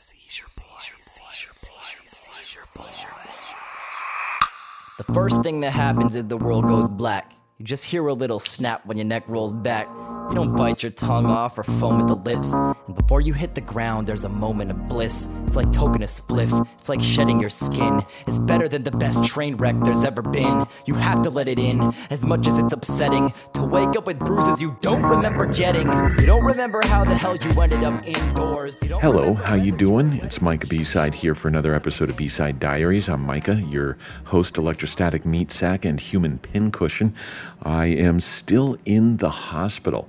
Seizure 0.00 0.46
boy, 0.58 0.78
seizure 0.94 1.50
boy, 1.66 1.82
seizure 2.04 2.60
boy. 2.76 2.84
The 4.98 5.12
first 5.12 5.42
thing 5.42 5.58
that 5.62 5.72
happens 5.72 6.14
is 6.14 6.26
the 6.26 6.36
world 6.36 6.68
goes 6.68 6.92
black. 6.92 7.32
You 7.58 7.64
just 7.64 7.84
hear 7.84 8.06
a 8.06 8.12
little 8.12 8.38
snap 8.38 8.86
when 8.86 8.96
your 8.96 9.06
neck 9.06 9.24
rolls 9.26 9.56
back. 9.56 9.88
You 10.28 10.34
don't 10.34 10.54
bite 10.54 10.82
your 10.82 10.92
tongue 10.92 11.24
off 11.24 11.56
or 11.56 11.62
foam 11.62 12.02
at 12.02 12.06
the 12.06 12.14
lips. 12.14 12.52
And 12.52 12.94
before 12.94 13.22
you 13.22 13.32
hit 13.32 13.54
the 13.54 13.62
ground, 13.62 14.06
there's 14.06 14.26
a 14.26 14.28
moment 14.28 14.70
of 14.70 14.86
bliss. 14.86 15.30
It's 15.46 15.56
like 15.56 15.72
token 15.72 16.02
a 16.02 16.06
spliff, 16.06 16.68
it's 16.78 16.90
like 16.90 17.00
shedding 17.00 17.40
your 17.40 17.48
skin. 17.48 18.02
It's 18.26 18.38
better 18.38 18.68
than 18.68 18.82
the 18.82 18.90
best 18.90 19.24
train 19.24 19.56
wreck 19.56 19.76
there's 19.82 20.04
ever 20.04 20.20
been. 20.20 20.66
You 20.84 20.92
have 20.94 21.22
to 21.22 21.30
let 21.30 21.48
it 21.48 21.58
in, 21.58 21.80
as 22.10 22.26
much 22.26 22.46
as 22.46 22.58
it's 22.58 22.74
upsetting. 22.74 23.32
To 23.54 23.62
wake 23.62 23.96
up 23.96 24.06
with 24.06 24.18
bruises 24.18 24.60
you 24.60 24.76
don't 24.82 25.02
remember 25.02 25.46
getting. 25.46 25.88
You 25.88 26.26
don't 26.26 26.44
remember 26.44 26.82
how 26.84 27.06
the 27.06 27.14
hell 27.14 27.34
you 27.34 27.60
ended 27.62 27.82
up 27.84 28.06
indoors. 28.06 28.82
Hello, 28.82 29.32
how 29.32 29.54
you 29.54 29.72
doing? 29.72 30.20
It's 30.22 30.42
Micah 30.42 30.66
B-Side 30.66 31.14
here 31.14 31.34
for 31.34 31.48
another 31.48 31.74
episode 31.74 32.10
of 32.10 32.18
B-Side 32.18 32.60
Diaries. 32.60 33.08
I'm 33.08 33.22
Micah, 33.22 33.62
your 33.62 33.96
host, 34.24 34.58
electrostatic 34.58 35.24
meat 35.24 35.50
sack, 35.50 35.86
and 35.86 35.98
human 35.98 36.38
pincushion. 36.38 37.14
I 37.62 37.86
am 37.86 38.20
still 38.20 38.76
in 38.84 39.16
the 39.16 39.30
hospital. 39.30 40.08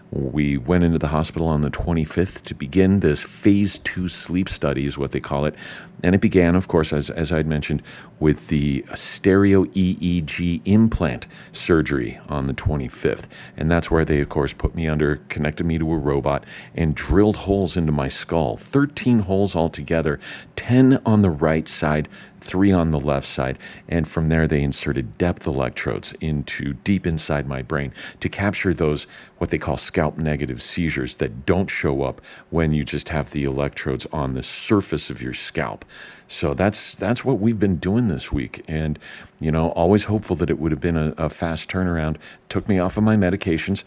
We 0.11 0.57
went 0.57 0.83
into 0.83 0.99
the 0.99 1.07
hospital 1.07 1.47
on 1.47 1.61
the 1.61 1.71
25th 1.71 2.43
to 2.43 2.53
begin 2.53 2.99
this 2.99 3.23
phase 3.23 3.79
two 3.79 4.09
sleep 4.09 4.49
study, 4.49 4.85
is 4.85 4.97
what 4.97 5.13
they 5.13 5.21
call 5.21 5.45
it. 5.45 5.55
And 6.03 6.13
it 6.13 6.19
began, 6.19 6.55
of 6.55 6.67
course, 6.67 6.91
as, 6.91 7.09
as 7.09 7.31
I'd 7.31 7.47
mentioned, 7.47 7.81
with 8.19 8.49
the 8.49 8.83
stereo 8.93 9.65
EEG 9.65 10.61
implant 10.65 11.27
surgery 11.53 12.19
on 12.27 12.47
the 12.47 12.53
25th. 12.53 13.27
And 13.55 13.71
that's 13.71 13.89
where 13.89 14.03
they, 14.03 14.19
of 14.19 14.27
course, 14.27 14.51
put 14.51 14.75
me 14.75 14.87
under, 14.87 15.17
connected 15.29 15.65
me 15.65 15.77
to 15.77 15.91
a 15.93 15.97
robot, 15.97 16.43
and 16.75 16.93
drilled 16.93 17.37
holes 17.37 17.77
into 17.77 17.91
my 17.91 18.07
skull 18.07 18.57
13 18.57 19.19
holes 19.19 19.55
altogether, 19.55 20.19
10 20.55 21.01
on 21.05 21.21
the 21.21 21.29
right 21.29 21.67
side, 21.67 22.09
three 22.41 22.71
on 22.71 22.91
the 22.91 22.99
left 22.99 23.27
side, 23.27 23.57
and 23.87 24.07
from 24.07 24.29
there 24.29 24.47
they 24.47 24.61
inserted 24.61 25.17
depth 25.17 25.45
electrodes 25.45 26.13
into 26.19 26.73
deep 26.73 27.05
inside 27.05 27.47
my 27.47 27.61
brain 27.61 27.93
to 28.19 28.27
capture 28.27 28.73
those 28.73 29.05
what 29.37 29.51
they 29.51 29.57
call 29.57 29.77
scalp 29.77 30.00
negative 30.09 30.61
seizures 30.61 31.15
that 31.15 31.45
don't 31.45 31.69
show 31.69 32.03
up 32.03 32.21
when 32.49 32.73
you 32.73 32.83
just 32.83 33.09
have 33.09 33.31
the 33.31 33.43
electrodes 33.43 34.05
on 34.11 34.33
the 34.33 34.43
surface 34.43 35.09
of 35.09 35.21
your 35.21 35.33
scalp. 35.33 35.85
So 36.27 36.53
that's 36.53 36.95
that's 36.95 37.25
what 37.25 37.39
we've 37.39 37.59
been 37.59 37.75
doing 37.75 38.07
this 38.07 38.31
week, 38.31 38.63
and 38.67 38.97
you 39.41 39.51
know, 39.51 39.69
always 39.71 40.05
hopeful 40.05 40.35
that 40.37 40.49
it 40.49 40.59
would 40.59 40.71
have 40.71 40.79
been 40.79 40.95
a, 40.95 41.13
a 41.17 41.29
fast 41.29 41.69
turnaround. 41.69 42.15
Took 42.47 42.69
me 42.69 42.79
off 42.79 42.97
of 42.97 43.03
my 43.03 43.15
medications. 43.15 43.83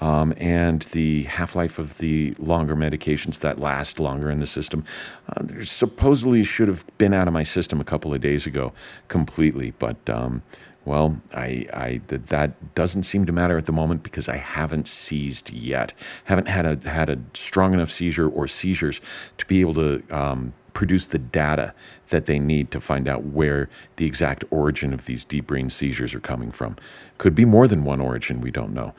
Um, 0.00 0.32
and 0.36 0.82
the 0.92 1.24
half 1.24 1.56
life 1.56 1.80
of 1.80 1.98
the 1.98 2.32
longer 2.38 2.76
medications 2.76 3.40
that 3.40 3.58
last 3.58 3.98
longer 3.98 4.30
in 4.30 4.38
the 4.38 4.46
system 4.46 4.84
uh, 5.28 5.42
supposedly 5.64 6.44
should 6.44 6.68
have 6.68 6.84
been 6.98 7.12
out 7.12 7.26
of 7.26 7.34
my 7.34 7.42
system 7.42 7.80
a 7.80 7.84
couple 7.84 8.14
of 8.14 8.20
days 8.20 8.46
ago 8.46 8.72
completely. 9.08 9.72
But, 9.80 10.08
um, 10.08 10.42
well, 10.88 11.20
I, 11.34 11.66
I, 11.72 12.00
that, 12.08 12.74
doesn't 12.74 13.02
seem 13.02 13.26
to 13.26 13.32
matter 13.32 13.58
at 13.58 13.66
the 13.66 13.72
moment 13.72 14.02
because 14.02 14.28
I 14.28 14.36
haven't 14.36 14.88
seized 14.88 15.50
yet. 15.50 15.92
Haven't 16.24 16.48
had 16.48 16.64
a, 16.64 16.88
had 16.88 17.10
a 17.10 17.18
strong 17.34 17.74
enough 17.74 17.90
seizure 17.90 18.28
or 18.28 18.46
seizures 18.48 19.00
to 19.36 19.46
be 19.46 19.60
able 19.60 19.74
to 19.74 20.02
um, 20.10 20.54
produce 20.72 21.06
the 21.06 21.18
data 21.18 21.74
that 22.08 22.26
they 22.26 22.38
need 22.38 22.70
to 22.70 22.80
find 22.80 23.08
out 23.08 23.24
where 23.24 23.68
the 23.96 24.06
exact 24.06 24.44
origin 24.50 24.94
of 24.94 25.06
these 25.06 25.24
deep 25.24 25.46
brain 25.48 25.68
seizures 25.68 26.14
are 26.14 26.20
coming 26.20 26.50
from. 26.50 26.76
Could 27.18 27.34
be 27.34 27.44
more 27.44 27.68
than 27.68 27.84
one 27.84 28.00
origin, 28.00 28.40
we 28.40 28.50
don't 28.50 28.72
know. 28.72 28.94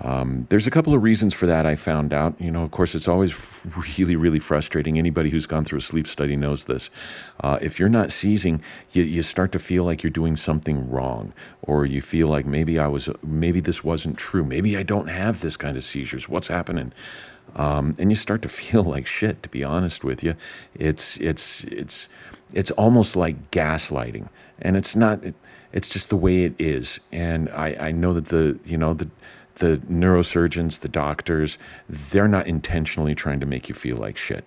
Um, 0.00 0.46
there's 0.48 0.66
a 0.66 0.70
couple 0.70 0.94
of 0.94 1.02
reasons 1.02 1.34
for 1.34 1.46
that 1.46 1.66
I 1.66 1.74
found 1.74 2.12
out. 2.12 2.40
You 2.40 2.50
know, 2.50 2.62
of 2.62 2.70
course, 2.70 2.94
it's 2.94 3.08
always 3.08 3.66
really, 3.98 4.16
really 4.16 4.38
frustrating. 4.38 4.98
Anybody 4.98 5.30
who's 5.30 5.46
gone 5.46 5.64
through 5.64 5.78
a 5.78 5.82
sleep 5.82 6.06
study 6.06 6.36
knows 6.36 6.66
this. 6.66 6.88
Uh, 7.40 7.58
if 7.60 7.80
you're 7.80 7.88
not 7.88 8.12
seizing, 8.12 8.62
you, 8.92 9.02
you 9.02 9.22
start 9.22 9.50
to 9.52 9.58
feel 9.58 9.84
like 9.84 10.02
you're 10.02 10.10
doing 10.10 10.36
something 10.36 10.88
wrong, 10.88 11.32
or 11.62 11.84
you 11.84 12.00
feel 12.00 12.28
like 12.28 12.46
maybe 12.46 12.78
I 12.78 12.86
was, 12.86 13.08
maybe 13.22 13.60
this 13.60 13.82
wasn't 13.82 14.16
true. 14.16 14.44
Maybe 14.44 14.76
I 14.76 14.82
don't 14.82 15.08
have 15.08 15.40
this 15.40 15.56
kind 15.56 15.76
of 15.76 15.82
seizures. 15.82 16.28
What's 16.28 16.48
happening? 16.48 16.92
Um, 17.56 17.94
and 17.98 18.10
you 18.10 18.16
start 18.16 18.42
to 18.42 18.48
feel 18.60 18.84
like 18.84 19.06
shit. 19.06 19.42
To 19.42 19.48
be 19.48 19.64
honest 19.64 20.04
with 20.04 20.22
you, 20.22 20.34
it's 20.74 21.16
it's 21.18 21.64
it's 21.64 22.08
it's 22.54 22.70
almost 22.72 23.16
like 23.16 23.50
gaslighting, 23.50 24.28
and 24.60 24.76
it's 24.76 24.94
not. 24.94 25.24
It, 25.24 25.34
it's 25.70 25.90
just 25.90 26.08
the 26.08 26.16
way 26.16 26.44
it 26.44 26.54
is, 26.58 26.98
and 27.12 27.50
I, 27.50 27.76
I 27.78 27.92
know 27.92 28.14
that 28.14 28.26
the 28.26 28.58
you 28.64 28.78
know 28.78 28.94
the 28.94 29.10
the 29.58 29.78
neurosurgeons, 29.90 30.80
the 30.80 30.88
doctors, 30.88 31.58
they're 31.88 32.28
not 32.28 32.46
intentionally 32.46 33.14
trying 33.14 33.40
to 33.40 33.46
make 33.46 33.68
you 33.68 33.74
feel 33.74 33.96
like 33.96 34.16
shit. 34.16 34.44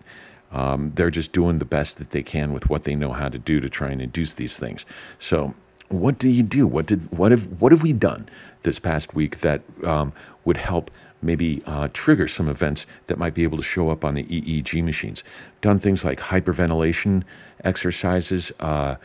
Um, 0.51 0.91
they're 0.95 1.11
just 1.11 1.31
doing 1.31 1.59
the 1.59 1.65
best 1.65 1.97
that 1.97 2.09
they 2.09 2.23
can 2.23 2.53
with 2.53 2.69
what 2.69 2.83
they 2.83 2.95
know 2.95 3.13
how 3.13 3.29
to 3.29 3.39
do 3.39 3.59
to 3.59 3.69
try 3.69 3.89
and 3.89 4.01
induce 4.01 4.33
these 4.33 4.59
things. 4.59 4.85
So, 5.17 5.53
what 5.87 6.19
do 6.19 6.29
you 6.29 6.43
do? 6.43 6.67
What 6.67 6.85
did 6.85 7.17
what 7.17 7.31
have 7.31 7.61
what 7.61 7.71
have 7.71 7.83
we 7.83 7.93
done 7.93 8.29
this 8.63 8.79
past 8.79 9.13
week 9.13 9.41
that 9.41 9.61
um, 9.83 10.13
would 10.45 10.57
help 10.57 10.91
maybe 11.21 11.61
uh, 11.65 11.89
trigger 11.93 12.27
some 12.27 12.49
events 12.49 12.85
that 13.07 13.17
might 13.17 13.33
be 13.33 13.43
able 13.43 13.57
to 13.57 13.63
show 13.63 13.89
up 13.89 14.03
on 14.03 14.13
the 14.13 14.23
EEG 14.23 14.83
machines? 14.83 15.23
Done 15.61 15.79
things 15.79 16.03
like 16.03 16.19
hyperventilation 16.19 17.23
exercises, 17.63 18.51
uh, 18.59 18.95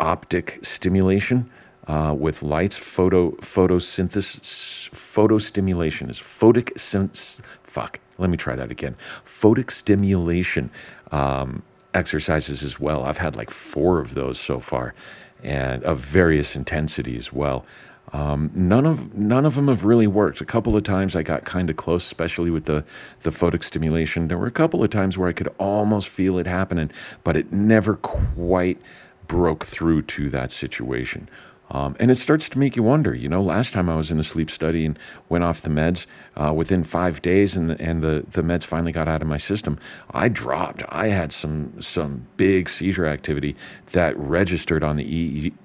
optic 0.00 0.58
stimulation 0.62 1.50
uh, 1.86 2.14
with 2.18 2.42
lights, 2.42 2.76
photo 2.76 3.32
photosynthesis, 3.32 4.90
photostimulation 4.90 6.10
is 6.10 6.18
photic 6.18 6.78
sense. 6.78 7.40
Fuck. 7.62 8.00
Let 8.18 8.30
me 8.30 8.36
try 8.36 8.54
that 8.54 8.70
again. 8.70 8.96
Photic 9.24 9.70
stimulation 9.70 10.70
um, 11.10 11.62
exercises 11.92 12.62
as 12.62 12.78
well. 12.78 13.04
I've 13.04 13.18
had 13.18 13.36
like 13.36 13.50
four 13.50 13.98
of 13.98 14.14
those 14.14 14.38
so 14.38 14.60
far, 14.60 14.94
and 15.42 15.82
of 15.84 15.98
various 15.98 16.56
intensity 16.56 17.16
as 17.16 17.32
well. 17.32 17.66
Um, 18.12 18.50
none 18.54 18.86
of 18.86 19.14
none 19.14 19.44
of 19.44 19.56
them 19.56 19.68
have 19.68 19.84
really 19.84 20.06
worked. 20.06 20.40
A 20.40 20.44
couple 20.44 20.76
of 20.76 20.84
times 20.84 21.16
I 21.16 21.22
got 21.22 21.44
kind 21.44 21.68
of 21.68 21.76
close, 21.76 22.04
especially 22.04 22.50
with 22.50 22.64
the 22.64 22.84
the 23.20 23.30
photic 23.30 23.64
stimulation. 23.64 24.28
There 24.28 24.38
were 24.38 24.46
a 24.46 24.52
couple 24.52 24.84
of 24.84 24.90
times 24.90 25.18
where 25.18 25.28
I 25.28 25.32
could 25.32 25.52
almost 25.58 26.08
feel 26.08 26.38
it 26.38 26.46
happening, 26.46 26.90
but 27.24 27.36
it 27.36 27.52
never 27.52 27.96
quite 27.96 28.80
broke 29.26 29.64
through 29.64 30.02
to 30.02 30.30
that 30.30 30.52
situation. 30.52 31.28
Um, 31.70 31.96
and 31.98 32.10
it 32.10 32.16
starts 32.16 32.48
to 32.50 32.58
make 32.58 32.76
you 32.76 32.82
wonder. 32.82 33.14
You 33.14 33.28
know, 33.28 33.42
last 33.42 33.72
time 33.72 33.88
I 33.88 33.96
was 33.96 34.10
in 34.10 34.20
a 34.20 34.22
sleep 34.22 34.50
study 34.50 34.84
and 34.84 34.98
went 35.28 35.44
off 35.44 35.62
the 35.62 35.70
meds 35.70 36.06
uh, 36.36 36.52
within 36.54 36.84
five 36.84 37.22
days, 37.22 37.56
and 37.56 37.70
the, 37.70 37.80
and 37.80 38.02
the, 38.02 38.24
the 38.30 38.42
meds 38.42 38.64
finally 38.64 38.92
got 38.92 39.08
out 39.08 39.22
of 39.22 39.28
my 39.28 39.38
system. 39.38 39.78
I 40.12 40.28
dropped. 40.28 40.82
I 40.90 41.08
had 41.08 41.32
some 41.32 41.80
some 41.80 42.26
big 42.36 42.68
seizure 42.68 43.06
activity 43.06 43.56
that 43.92 44.16
registered 44.18 44.84
on 44.84 44.96
the 44.96 45.04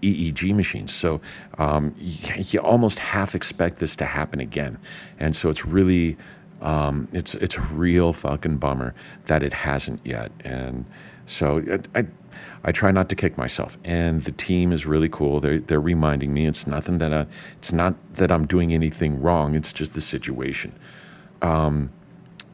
EEG 0.02 0.56
machines. 0.56 0.94
So 0.94 1.20
um, 1.58 1.94
you, 1.98 2.44
you 2.48 2.60
almost 2.60 3.00
half 3.00 3.36
expect 3.36 3.80
this 3.80 3.96
to 3.98 4.06
happen 4.06 4.40
again, 4.40 4.78
and 5.20 5.36
so 5.36 5.50
it's 5.50 5.66
really 5.66 6.18
um, 6.62 7.08
it's 7.12 7.36
it's 7.36 7.58
a 7.58 7.62
real 7.62 8.14
fucking 8.14 8.58
bummer 8.58 8.94
that 9.26 9.44
it 9.44 9.54
hasn't 9.54 10.00
yet. 10.06 10.32
And 10.44 10.86
so 11.26 11.64
I, 11.96 12.00
I 12.00 12.08
I 12.64 12.72
try 12.72 12.92
not 12.92 13.10
to 13.10 13.16
kick 13.16 13.38
myself, 13.38 13.78
and 13.84 14.24
the 14.24 14.32
team 14.32 14.72
is 14.72 14.86
really 14.86 15.10
cool. 15.10 15.40
They're 15.40 15.60
they're 15.60 15.82
reminding 15.82 16.34
me 16.34 16.46
it's 16.46 16.68
nothing 16.68 16.98
that 17.00 17.14
I, 17.14 17.26
it's 17.58 17.72
not 17.72 17.96
that 18.16 18.32
I'm 18.32 18.46
doing 18.46 18.74
anything 18.74 19.22
wrong. 19.22 19.56
It's 19.56 19.74
just 19.74 19.94
the 19.94 20.02
situation, 20.02 20.74
um, 21.42 21.90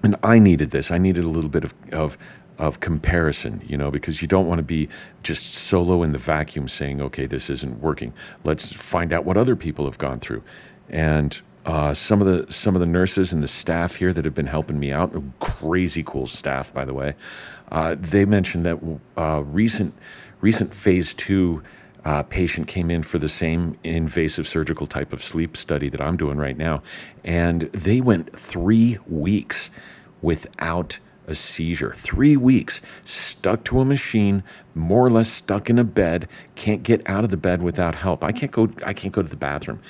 and 0.03 0.15
I 0.23 0.39
needed 0.39 0.71
this. 0.71 0.91
I 0.91 0.97
needed 0.97 1.23
a 1.23 1.29
little 1.29 1.49
bit 1.49 1.63
of 1.63 1.73
of 1.91 2.17
of 2.57 2.79
comparison, 2.79 3.61
you 3.67 3.77
know, 3.77 3.91
because 3.91 4.21
you 4.21 4.27
don't 4.27 4.47
want 4.47 4.59
to 4.59 4.63
be 4.63 4.87
just 5.23 5.53
solo 5.53 6.03
in 6.03 6.13
the 6.13 6.17
vacuum 6.17 6.67
saying, 6.67 7.01
okay, 7.01 7.25
this 7.25 7.49
isn't 7.49 7.81
working. 7.81 8.13
Let's 8.45 8.71
find 8.71 9.11
out 9.11 9.25
what 9.25 9.35
other 9.35 9.55
people 9.55 9.85
have 9.85 9.97
gone 9.97 10.19
through, 10.19 10.43
and 10.89 11.41
uh, 11.65 11.93
some 11.93 12.21
of 12.21 12.27
the 12.27 12.51
some 12.51 12.75
of 12.75 12.79
the 12.79 12.85
nurses 12.85 13.33
and 13.33 13.41
the 13.41 13.47
staff 13.47 13.95
here 13.95 14.13
that 14.13 14.23
have 14.23 14.35
been 14.35 14.45
helping 14.45 14.79
me 14.79 14.91
out, 14.91 15.13
crazy 15.39 16.03
cool 16.03 16.27
staff, 16.27 16.73
by 16.73 16.85
the 16.85 16.93
way. 16.93 17.15
Uh, 17.71 17.95
they 17.99 18.23
mentioned 18.23 18.65
that 18.65 18.99
uh, 19.17 19.41
recent 19.43 19.93
recent 20.41 20.73
phase 20.75 21.13
two 21.13 21.63
uh, 22.03 22.21
patient 22.23 22.67
came 22.67 22.91
in 22.91 23.01
for 23.01 23.17
the 23.17 23.27
same 23.27 23.77
invasive 23.83 24.47
surgical 24.47 24.85
type 24.85 25.11
of 25.11 25.23
sleep 25.23 25.57
study 25.57 25.89
that 25.89 25.99
I'm 25.99 26.17
doing 26.17 26.37
right 26.37 26.57
now, 26.57 26.83
and 27.23 27.61
they 27.61 27.99
went 27.99 28.37
three 28.37 28.99
weeks 29.07 29.71
without 30.21 30.99
a 31.27 31.33
seizure. 31.33 31.93
Three 31.95 32.37
weeks 32.37 32.79
stuck 33.03 33.63
to 33.65 33.79
a 33.79 33.85
machine, 33.85 34.43
more 34.75 35.03
or 35.03 35.09
less 35.09 35.29
stuck 35.29 35.71
in 35.71 35.79
a 35.79 35.83
bed, 35.83 36.27
can't 36.53 36.83
get 36.83 37.01
out 37.09 37.23
of 37.23 37.31
the 37.31 37.37
bed 37.37 37.63
without 37.63 37.95
help. 37.95 38.23
I 38.23 38.31
can't 38.31 38.51
go. 38.51 38.69
I 38.85 38.93
can't 38.93 39.13
go 39.13 39.23
to 39.23 39.29
the 39.29 39.35
bathroom 39.35 39.81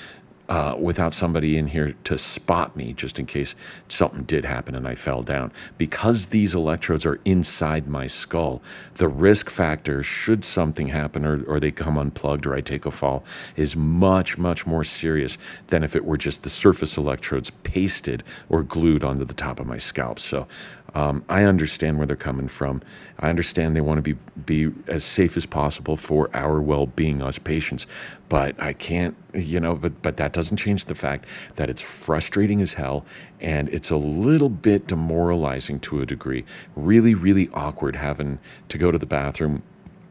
uh, 0.47 0.75
without 0.79 1.13
somebody 1.13 1.57
in 1.57 1.67
here 1.67 1.95
to 2.03 2.17
spot 2.17 2.75
me 2.75 2.93
just 2.93 3.19
in 3.19 3.25
case 3.25 3.55
something 3.87 4.23
did 4.23 4.45
happen 4.45 4.75
and 4.75 4.87
I 4.87 4.95
fell 4.95 5.23
down. 5.23 5.51
Because 5.77 6.27
these 6.27 6.53
electrodes 6.53 7.05
are 7.05 7.19
inside 7.25 7.87
my 7.87 8.07
skull, 8.07 8.61
the 8.95 9.07
risk 9.07 9.49
factor, 9.49 10.03
should 10.03 10.43
something 10.43 10.89
happen 10.89 11.25
or, 11.25 11.43
or 11.45 11.59
they 11.59 11.71
come 11.71 11.97
unplugged 11.97 12.45
or 12.45 12.55
I 12.55 12.61
take 12.61 12.85
a 12.85 12.91
fall, 12.91 13.23
is 13.55 13.75
much, 13.75 14.37
much 14.37 14.67
more 14.67 14.83
serious 14.83 15.37
than 15.67 15.83
if 15.83 15.95
it 15.95 16.05
were 16.05 16.17
just 16.17 16.43
the 16.43 16.49
surface 16.49 16.97
electrodes 16.97 17.49
pasted 17.63 18.23
or 18.49 18.63
glued 18.63 19.03
onto 19.03 19.25
the 19.25 19.33
top 19.33 19.59
of 19.59 19.65
my 19.65 19.77
scalp. 19.77 20.19
So 20.19 20.47
Um, 20.95 21.25
I 21.27 21.43
understand 21.43 21.97
where 21.97 22.07
they're 22.07 22.15
coming 22.15 22.47
from. 22.47 22.81
I 23.19 23.29
understand 23.29 23.75
they 23.75 23.81
want 23.81 24.03
to 24.03 24.13
be 24.13 24.19
be 24.45 24.71
as 24.87 25.03
safe 25.03 25.35
as 25.37 25.45
possible 25.45 25.97
for 25.97 26.29
our 26.33 26.61
well-being, 26.61 27.21
us 27.21 27.37
patients. 27.37 27.85
But 28.29 28.59
I 28.61 28.73
can't, 28.73 29.15
you 29.33 29.59
know. 29.59 29.75
But 29.75 30.01
but 30.01 30.17
that 30.17 30.31
doesn't 30.33 30.57
change 30.57 30.85
the 30.85 30.95
fact 30.95 31.25
that 31.55 31.69
it's 31.69 31.81
frustrating 31.81 32.61
as 32.61 32.73
hell, 32.73 33.05
and 33.41 33.67
it's 33.69 33.91
a 33.91 33.97
little 33.97 34.49
bit 34.49 34.87
demoralizing 34.87 35.81
to 35.81 36.01
a 36.01 36.05
degree. 36.05 36.45
Really, 36.75 37.13
really 37.13 37.49
awkward 37.53 37.97
having 37.97 38.39
to 38.69 38.77
go 38.77 38.89
to 38.89 38.97
the 38.97 39.05
bathroom 39.05 39.63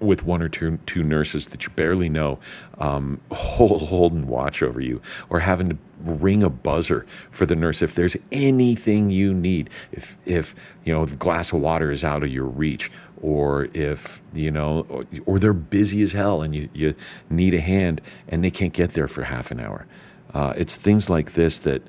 with 0.04 0.24
one 0.24 0.42
or 0.42 0.48
two 0.48 0.78
two 0.86 1.02
nurses 1.02 1.48
that 1.48 1.64
you 1.64 1.70
barely 1.70 2.08
know 2.08 2.38
um, 2.78 3.20
hold, 3.32 3.82
holding 3.82 4.26
watch 4.26 4.62
over 4.62 4.80
you, 4.80 5.00
or 5.30 5.40
having 5.40 5.70
to 5.70 5.78
ring 6.00 6.42
a 6.42 6.50
buzzer 6.50 7.06
for 7.30 7.46
the 7.46 7.56
nurse 7.56 7.82
if 7.82 7.94
there's 7.94 8.16
anything 8.32 9.10
you 9.10 9.32
need. 9.32 9.70
If 9.92 10.16
if 10.24 10.54
you 10.84 10.92
know 10.92 11.04
the 11.04 11.16
glass 11.16 11.52
of 11.52 11.60
water 11.60 11.90
is 11.90 12.04
out 12.04 12.22
of 12.22 12.30
your 12.30 12.46
reach, 12.46 12.90
or 13.22 13.68
if 13.74 14.22
you 14.32 14.50
know, 14.50 14.86
or, 14.88 15.04
or 15.26 15.38
they're 15.38 15.52
busy 15.52 16.02
as 16.02 16.12
hell 16.12 16.42
and 16.42 16.54
you 16.54 16.68
you 16.72 16.94
need 17.30 17.54
a 17.54 17.60
hand 17.60 18.00
and 18.28 18.44
they 18.44 18.50
can't 18.50 18.72
get 18.72 18.90
there 18.90 19.08
for 19.08 19.22
half 19.24 19.50
an 19.50 19.60
hour. 19.60 19.86
Uh, 20.32 20.52
it's 20.56 20.76
things 20.76 21.08
like 21.08 21.32
this 21.32 21.60
that 21.60 21.82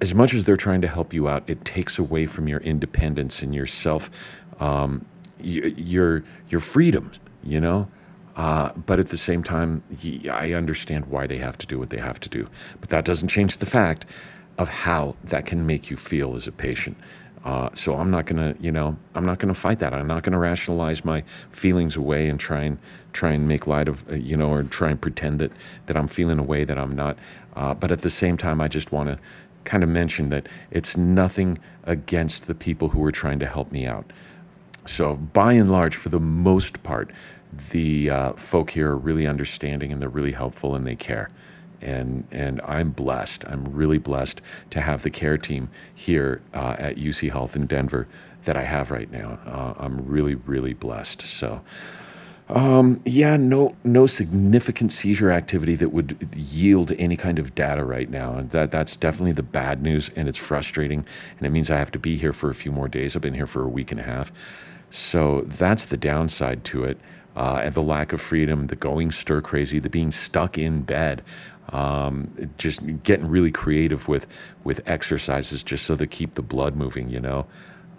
as 0.00 0.14
much 0.14 0.34
as 0.34 0.44
they're 0.44 0.56
trying 0.56 0.80
to 0.80 0.88
help 0.88 1.12
you 1.12 1.28
out, 1.28 1.42
it 1.48 1.64
takes 1.64 1.98
away 1.98 2.26
from 2.26 2.48
your 2.48 2.60
independence 2.60 3.42
and 3.42 3.54
your 3.54 3.66
self, 3.66 4.10
um, 4.60 5.04
your 5.40 6.22
your 6.50 6.60
freedom 6.60 7.10
you 7.42 7.60
know? 7.60 7.88
Uh, 8.36 8.72
but 8.86 9.00
at 9.00 9.08
the 9.08 9.18
same 9.18 9.42
time, 9.42 9.82
I 10.30 10.52
understand 10.52 11.06
why 11.06 11.26
they 11.26 11.38
have 11.38 11.58
to 11.58 11.66
do 11.66 11.78
what 11.78 11.90
they 11.90 11.98
have 11.98 12.20
to 12.20 12.28
do. 12.28 12.48
But 12.80 12.88
that 12.90 13.04
doesn't 13.04 13.28
change 13.28 13.58
the 13.58 13.66
fact 13.66 14.06
of 14.58 14.68
how 14.68 15.16
that 15.24 15.46
can 15.46 15.66
make 15.66 15.90
you 15.90 15.96
feel 15.96 16.36
as 16.36 16.46
a 16.46 16.52
patient. 16.52 16.96
Uh, 17.44 17.70
so 17.72 17.96
I'm 17.96 18.10
not 18.10 18.26
gonna, 18.26 18.54
you 18.60 18.70
know, 18.70 18.96
I'm 19.14 19.24
not 19.24 19.38
gonna 19.38 19.54
fight 19.54 19.78
that. 19.78 19.94
I'm 19.94 20.06
not 20.06 20.22
gonna 20.22 20.38
rationalize 20.38 21.04
my 21.04 21.22
feelings 21.50 21.96
away 21.96 22.28
and 22.28 22.38
try 22.38 22.62
and 22.62 22.78
try 23.12 23.32
and 23.32 23.48
make 23.48 23.66
light 23.66 23.88
of, 23.88 24.08
uh, 24.10 24.14
you 24.14 24.36
know, 24.36 24.50
or 24.50 24.62
try 24.64 24.90
and 24.90 25.00
pretend 25.00 25.38
that 25.38 25.52
that 25.86 25.96
I'm 25.96 26.08
feeling 26.08 26.38
a 26.38 26.42
way 26.42 26.64
that 26.64 26.78
I'm 26.78 26.94
not. 26.94 27.16
Uh, 27.56 27.74
but 27.74 27.90
at 27.90 28.00
the 28.00 28.10
same 28.10 28.36
time, 28.36 28.60
I 28.60 28.68
just 28.68 28.92
want 28.92 29.08
to 29.08 29.18
kind 29.64 29.82
of 29.82 29.88
mention 29.88 30.28
that 30.30 30.48
it's 30.70 30.96
nothing 30.96 31.58
against 31.84 32.46
the 32.46 32.54
people 32.54 32.88
who 32.90 33.04
are 33.04 33.12
trying 33.12 33.38
to 33.38 33.46
help 33.46 33.70
me 33.72 33.86
out. 33.86 34.12
So 34.88 35.16
by 35.16 35.52
and 35.52 35.70
large, 35.70 35.94
for 35.94 36.08
the 36.08 36.20
most 36.20 36.82
part, 36.82 37.10
the 37.70 38.10
uh, 38.10 38.32
folk 38.32 38.70
here 38.70 38.90
are 38.90 38.96
really 38.96 39.26
understanding 39.26 39.92
and 39.92 40.00
they're 40.00 40.08
really 40.08 40.32
helpful 40.32 40.74
and 40.74 40.86
they 40.86 40.96
care. 40.96 41.30
And, 41.80 42.26
and 42.32 42.60
I'm 42.62 42.90
blessed. 42.90 43.44
I'm 43.46 43.64
really 43.66 43.98
blessed 43.98 44.40
to 44.70 44.80
have 44.80 45.02
the 45.02 45.10
care 45.10 45.38
team 45.38 45.68
here 45.94 46.42
uh, 46.52 46.74
at 46.78 46.96
UC 46.96 47.30
Health 47.30 47.54
in 47.54 47.66
Denver 47.66 48.08
that 48.44 48.56
I 48.56 48.62
have 48.62 48.90
right 48.90 49.10
now. 49.10 49.38
Uh, 49.46 49.74
I'm 49.78 50.04
really, 50.06 50.34
really 50.34 50.74
blessed. 50.74 51.22
So, 51.22 51.60
um, 52.48 53.00
yeah, 53.04 53.36
no, 53.36 53.76
no 53.84 54.06
significant 54.06 54.90
seizure 54.90 55.30
activity 55.30 55.74
that 55.76 55.90
would 55.90 56.28
yield 56.34 56.92
any 56.98 57.16
kind 57.16 57.38
of 57.38 57.54
data 57.54 57.84
right 57.84 58.08
now, 58.08 58.34
and 58.34 58.50
that 58.50 58.70
that's 58.70 58.96
definitely 58.96 59.32
the 59.32 59.42
bad 59.42 59.82
news, 59.82 60.10
and 60.16 60.28
it's 60.28 60.38
frustrating, 60.38 61.04
and 61.36 61.46
it 61.46 61.50
means 61.50 61.70
I 61.70 61.76
have 61.76 61.92
to 61.92 61.98
be 61.98 62.16
here 62.16 62.32
for 62.32 62.48
a 62.48 62.54
few 62.54 62.72
more 62.72 62.88
days. 62.88 63.14
I've 63.14 63.22
been 63.22 63.34
here 63.34 63.46
for 63.46 63.62
a 63.64 63.68
week 63.68 63.90
and 63.90 64.00
a 64.00 64.02
half, 64.02 64.32
so 64.90 65.42
that's 65.46 65.86
the 65.86 65.96
downside 65.96 66.64
to 66.64 66.84
it 66.84 66.98
uh, 67.38 67.60
and 67.62 67.72
the 67.72 67.82
lack 67.82 68.12
of 68.12 68.20
freedom, 68.20 68.66
the 68.66 68.76
going 68.76 69.12
stir 69.12 69.40
crazy, 69.40 69.78
the 69.78 69.88
being 69.88 70.10
stuck 70.10 70.58
in 70.58 70.82
bed, 70.82 71.22
um, 71.70 72.30
just 72.58 72.82
getting 73.04 73.28
really 73.28 73.52
creative 73.52 74.08
with 74.08 74.26
with 74.64 74.80
exercises 74.86 75.62
just 75.62 75.84
so 75.84 75.94
to 75.94 76.06
keep 76.06 76.34
the 76.34 76.42
blood 76.42 76.74
moving. 76.74 77.08
You 77.08 77.20
know, 77.20 77.46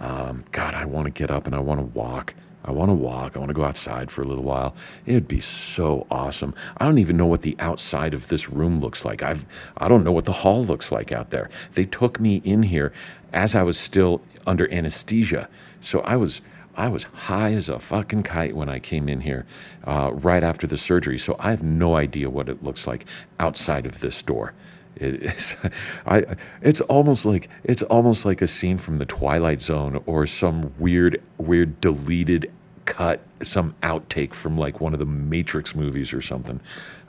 um, 0.02 0.44
God, 0.52 0.74
I 0.74 0.84
want 0.86 1.06
to 1.06 1.12
get 1.12 1.32
up 1.32 1.48
and 1.48 1.56
I 1.56 1.60
want 1.60 1.80
to 1.80 1.86
walk. 1.86 2.36
I 2.66 2.72
want 2.72 2.90
to 2.90 2.96
walk. 2.96 3.38
I 3.38 3.40
want 3.40 3.50
to 3.50 3.54
go 3.54 3.64
outside 3.64 4.12
for 4.12 4.22
a 4.22 4.26
little 4.26 4.44
while. 4.44 4.76
It'd 5.06 5.30
be 5.30 5.40
so 5.40 6.06
awesome. 6.12 6.54
I 6.78 6.86
don't 6.86 6.98
even 6.98 7.16
know 7.16 7.26
what 7.26 7.42
the 7.42 7.56
outside 7.60 8.14
of 8.14 8.28
this 8.28 8.50
room 8.50 8.82
looks 8.82 9.06
like. 9.06 9.24
I've 9.24 9.46
I 9.78 9.88
don't 9.88 10.04
know 10.04 10.12
what 10.12 10.26
the 10.26 10.34
hall 10.34 10.66
looks 10.66 10.92
like 10.92 11.14
out 11.14 11.30
there. 11.30 11.50
They 11.76 11.86
took 11.86 12.20
me 12.20 12.42
in 12.44 12.64
here 12.64 12.92
as 13.32 13.56
I 13.56 13.64
was 13.64 13.80
still 13.80 14.22
under 14.46 14.70
anesthesia. 14.74 15.48
So 15.80 16.02
I 16.02 16.18
was 16.18 16.42
I 16.80 16.88
was 16.88 17.04
high 17.04 17.52
as 17.54 17.68
a 17.68 17.78
fucking 17.78 18.24
kite 18.24 18.56
when 18.56 18.70
I 18.70 18.80
came 18.80 19.10
in 19.10 19.20
here 19.20 19.46
uh, 19.84 20.12
right 20.14 20.42
after 20.42 20.66
the 20.66 20.78
surgery. 20.78 21.18
So 21.18 21.36
I 21.38 21.50
have 21.50 21.62
no 21.62 21.98
idea 21.98 22.30
what 22.30 22.48
it 22.48 22.64
looks 22.64 22.88
like 22.88 23.06
outside 23.38 23.86
of 23.86 24.00
this 24.00 24.24
door. 24.24 24.54
it's, 24.96 25.58
I, 26.06 26.38
it's 26.62 26.80
almost 26.80 27.26
like 27.26 27.50
it's 27.66 27.84
almost 27.84 28.26
like 28.26 28.42
a 28.42 28.48
scene 28.48 28.78
from 28.78 28.98
the 28.98 29.06
Twilight 29.06 29.60
Zone 29.60 30.02
or 30.06 30.26
some 30.26 30.74
weird, 30.80 31.22
weird 31.38 31.82
deleted 31.82 32.50
cut, 32.86 33.20
some 33.44 33.76
outtake 33.84 34.34
from 34.34 34.56
like 34.56 34.80
one 34.80 34.94
of 34.94 35.00
the 35.00 35.06
Matrix 35.06 35.76
movies 35.76 36.14
or 36.14 36.22
something. 36.22 36.62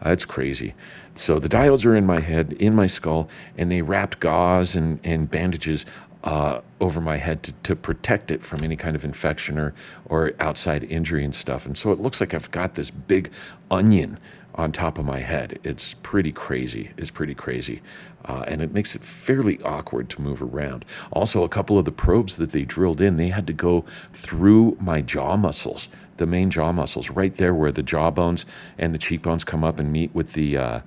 Uh, 0.04 0.10
it's 0.10 0.24
crazy. 0.24 0.74
So 1.14 1.38
the 1.38 1.48
diodes 1.48 1.86
are 1.86 1.94
in 1.94 2.06
my 2.06 2.18
head, 2.18 2.54
in 2.54 2.74
my 2.74 2.86
skull, 2.86 3.28
and 3.56 3.70
they 3.70 3.82
wrapped 3.82 4.18
gauze 4.18 4.74
and, 4.74 4.98
and 5.04 5.30
bandages 5.30 5.86
uh, 6.24 6.60
over 6.80 7.00
my 7.00 7.16
head 7.16 7.42
to, 7.44 7.52
to 7.52 7.76
protect 7.76 8.30
it 8.30 8.42
from 8.42 8.62
any 8.62 8.76
kind 8.76 8.94
of 8.94 9.04
infection 9.04 9.58
or, 9.58 9.74
or 10.06 10.32
outside 10.40 10.84
injury 10.84 11.24
and 11.24 11.34
stuff. 11.34 11.66
And 11.66 11.76
so 11.76 11.92
it 11.92 12.00
looks 12.00 12.20
like 12.20 12.34
I've 12.34 12.50
got 12.50 12.74
this 12.74 12.90
big 12.90 13.30
onion 13.70 14.18
on 14.54 14.72
top 14.72 14.98
of 14.98 15.04
my 15.04 15.20
head. 15.20 15.58
It's 15.64 15.94
pretty 15.94 16.32
crazy. 16.32 16.90
It's 16.96 17.10
pretty 17.10 17.34
crazy. 17.34 17.80
Uh, 18.24 18.44
and 18.46 18.60
it 18.60 18.72
makes 18.72 18.94
it 18.94 19.02
fairly 19.02 19.60
awkward 19.62 20.10
to 20.10 20.20
move 20.20 20.42
around. 20.42 20.84
Also, 21.12 21.42
a 21.44 21.48
couple 21.48 21.78
of 21.78 21.84
the 21.84 21.92
probes 21.92 22.36
that 22.36 22.50
they 22.50 22.64
drilled 22.64 23.00
in, 23.00 23.16
they 23.16 23.28
had 23.28 23.46
to 23.46 23.52
go 23.52 23.84
through 24.12 24.76
my 24.80 25.00
jaw 25.00 25.36
muscles, 25.36 25.88
the 26.18 26.26
main 26.26 26.50
jaw 26.50 26.72
muscles, 26.72 27.10
right 27.10 27.34
there 27.34 27.54
where 27.54 27.72
the 27.72 27.82
jawbones 27.82 28.44
and 28.76 28.94
the 28.94 28.98
cheekbones 28.98 29.44
come 29.44 29.64
up 29.64 29.78
and 29.78 29.90
meet 29.90 30.14
with 30.14 30.34
the 30.34 30.56
uh, 30.56 30.80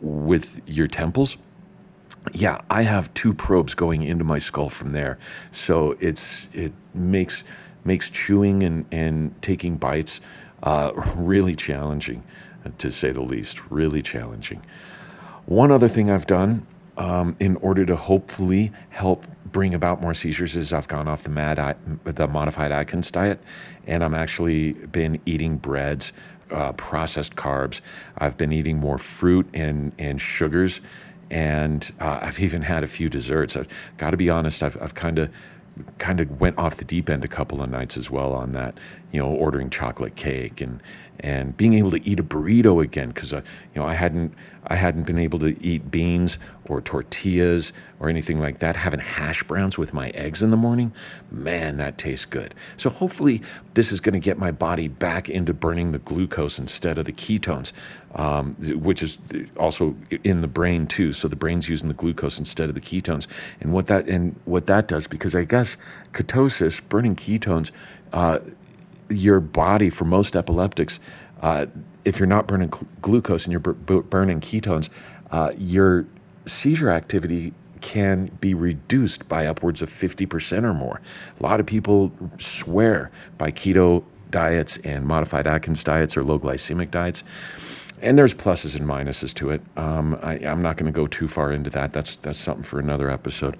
with 0.00 0.60
your 0.66 0.86
temples 0.86 1.38
yeah, 2.32 2.60
I 2.70 2.82
have 2.82 3.12
two 3.14 3.32
probes 3.32 3.74
going 3.74 4.02
into 4.02 4.24
my 4.24 4.38
skull 4.38 4.68
from 4.68 4.92
there. 4.92 5.18
So 5.50 5.96
it's 6.00 6.48
it 6.52 6.72
makes 6.94 7.44
makes 7.84 8.10
chewing 8.10 8.62
and, 8.62 8.84
and 8.90 9.40
taking 9.42 9.76
bites 9.76 10.20
uh, 10.62 10.92
really 11.16 11.54
challenging, 11.54 12.22
to 12.78 12.90
say 12.90 13.10
the 13.12 13.20
least. 13.20 13.70
Really 13.70 14.02
challenging. 14.02 14.62
One 15.46 15.70
other 15.70 15.88
thing 15.88 16.10
I've 16.10 16.26
done 16.26 16.66
um, 16.96 17.36
in 17.38 17.56
order 17.56 17.86
to 17.86 17.94
hopefully 17.94 18.72
help 18.90 19.24
bring 19.52 19.74
about 19.74 20.00
more 20.00 20.14
seizures 20.14 20.56
is 20.56 20.72
I've 20.72 20.88
gone 20.88 21.08
off 21.08 21.22
the 21.22 21.30
mad 21.30 21.76
the 22.04 22.26
modified 22.26 22.72
Atkins 22.72 23.10
diet, 23.10 23.40
and 23.86 24.02
I'm 24.02 24.14
actually 24.14 24.72
been 24.72 25.20
eating 25.24 25.56
breads, 25.56 26.12
uh, 26.50 26.72
processed 26.72 27.36
carbs. 27.36 27.80
I've 28.18 28.36
been 28.36 28.52
eating 28.52 28.78
more 28.78 28.98
fruit 28.98 29.48
and 29.54 29.92
and 29.98 30.20
sugars 30.20 30.80
and 31.30 31.90
uh, 32.00 32.20
I've 32.22 32.40
even 32.40 32.62
had 32.62 32.84
a 32.84 32.86
few 32.86 33.08
desserts. 33.08 33.56
I've 33.56 33.68
got 33.96 34.10
to 34.10 34.16
be 34.16 34.30
honest. 34.30 34.62
I've 34.62 34.80
I've 34.80 34.94
kind 34.94 35.18
of 35.18 35.30
kind 35.98 36.20
of 36.20 36.40
went 36.40 36.56
off 36.58 36.76
the 36.76 36.84
deep 36.84 37.10
end 37.10 37.24
a 37.24 37.28
couple 37.28 37.62
of 37.62 37.70
nights 37.70 37.96
as 37.96 38.10
well 38.10 38.32
on 38.32 38.52
that. 38.52 38.78
You 39.16 39.22
know, 39.22 39.28
ordering 39.28 39.70
chocolate 39.70 40.14
cake 40.14 40.60
and 40.60 40.82
and 41.20 41.56
being 41.56 41.72
able 41.72 41.90
to 41.90 42.06
eat 42.06 42.20
a 42.20 42.22
burrito 42.22 42.82
again 42.84 43.08
because 43.08 43.32
uh, 43.32 43.40
you 43.74 43.80
know 43.80 43.86
I 43.86 43.94
hadn't 43.94 44.34
I 44.66 44.74
hadn't 44.74 45.06
been 45.06 45.18
able 45.18 45.38
to 45.38 45.56
eat 45.64 45.90
beans 45.90 46.38
or 46.66 46.80
tortillas 46.80 47.72
or 48.00 48.08
anything 48.08 48.40
like 48.40 48.58
that. 48.58 48.76
Having 48.76 49.00
hash 49.00 49.42
browns 49.44 49.78
with 49.78 49.94
my 49.94 50.10
eggs 50.10 50.42
in 50.42 50.50
the 50.50 50.56
morning, 50.56 50.92
man, 51.30 51.76
that 51.76 51.98
tastes 51.98 52.26
good. 52.26 52.54
So 52.76 52.90
hopefully 52.90 53.42
this 53.74 53.92
is 53.92 54.00
going 54.00 54.14
to 54.14 54.18
get 54.18 54.38
my 54.38 54.50
body 54.50 54.88
back 54.88 55.30
into 55.30 55.54
burning 55.54 55.92
the 55.92 55.98
glucose 55.98 56.58
instead 56.58 56.98
of 56.98 57.04
the 57.04 57.12
ketones, 57.12 57.72
um, 58.16 58.54
which 58.82 59.02
is 59.02 59.18
also 59.56 59.96
in 60.24 60.40
the 60.40 60.48
brain 60.48 60.86
too. 60.86 61.12
So 61.12 61.28
the 61.28 61.36
brain's 61.36 61.68
using 61.68 61.88
the 61.88 61.94
glucose 61.94 62.38
instead 62.38 62.68
of 62.68 62.74
the 62.74 62.80
ketones, 62.80 63.26
and 63.60 63.72
what 63.72 63.86
that 63.86 64.08
and 64.08 64.34
what 64.44 64.66
that 64.66 64.88
does 64.88 65.06
because 65.06 65.34
I 65.34 65.44
guess 65.44 65.76
ketosis, 66.12 66.86
burning 66.86 67.16
ketones. 67.16 67.70
Uh, 68.12 68.38
your 69.08 69.40
body, 69.40 69.90
for 69.90 70.04
most 70.04 70.36
epileptics, 70.36 71.00
uh, 71.42 71.66
if 72.04 72.18
you're 72.18 72.26
not 72.26 72.46
burning 72.46 72.70
gl- 72.70 72.86
glucose 73.02 73.44
and 73.44 73.52
you're 73.52 73.60
b- 73.60 74.00
burning 74.08 74.40
ketones, 74.40 74.88
uh, 75.30 75.52
your 75.56 76.06
seizure 76.46 76.90
activity 76.90 77.52
can 77.80 78.26
be 78.40 78.54
reduced 78.54 79.28
by 79.28 79.46
upwards 79.46 79.82
of 79.82 79.90
50% 79.90 80.64
or 80.64 80.74
more. 80.74 81.00
A 81.38 81.42
lot 81.42 81.60
of 81.60 81.66
people 81.66 82.10
swear 82.38 83.10
by 83.38 83.50
keto 83.50 84.02
diets 84.30 84.76
and 84.78 85.06
modified 85.06 85.46
Atkins 85.46 85.84
diets 85.84 86.16
or 86.16 86.24
low 86.24 86.38
glycemic 86.38 86.90
diets. 86.90 87.22
And 88.02 88.18
there's 88.18 88.34
pluses 88.34 88.78
and 88.78 88.86
minuses 88.88 89.32
to 89.34 89.50
it. 89.50 89.62
Um, 89.76 90.18
I, 90.22 90.34
I'm 90.34 90.60
not 90.60 90.76
going 90.76 90.92
to 90.92 90.96
go 90.96 91.06
too 91.06 91.28
far 91.28 91.52
into 91.52 91.70
that. 91.70 91.92
That's 91.92 92.16
that's 92.16 92.38
something 92.38 92.62
for 92.62 92.78
another 92.78 93.10
episode. 93.10 93.56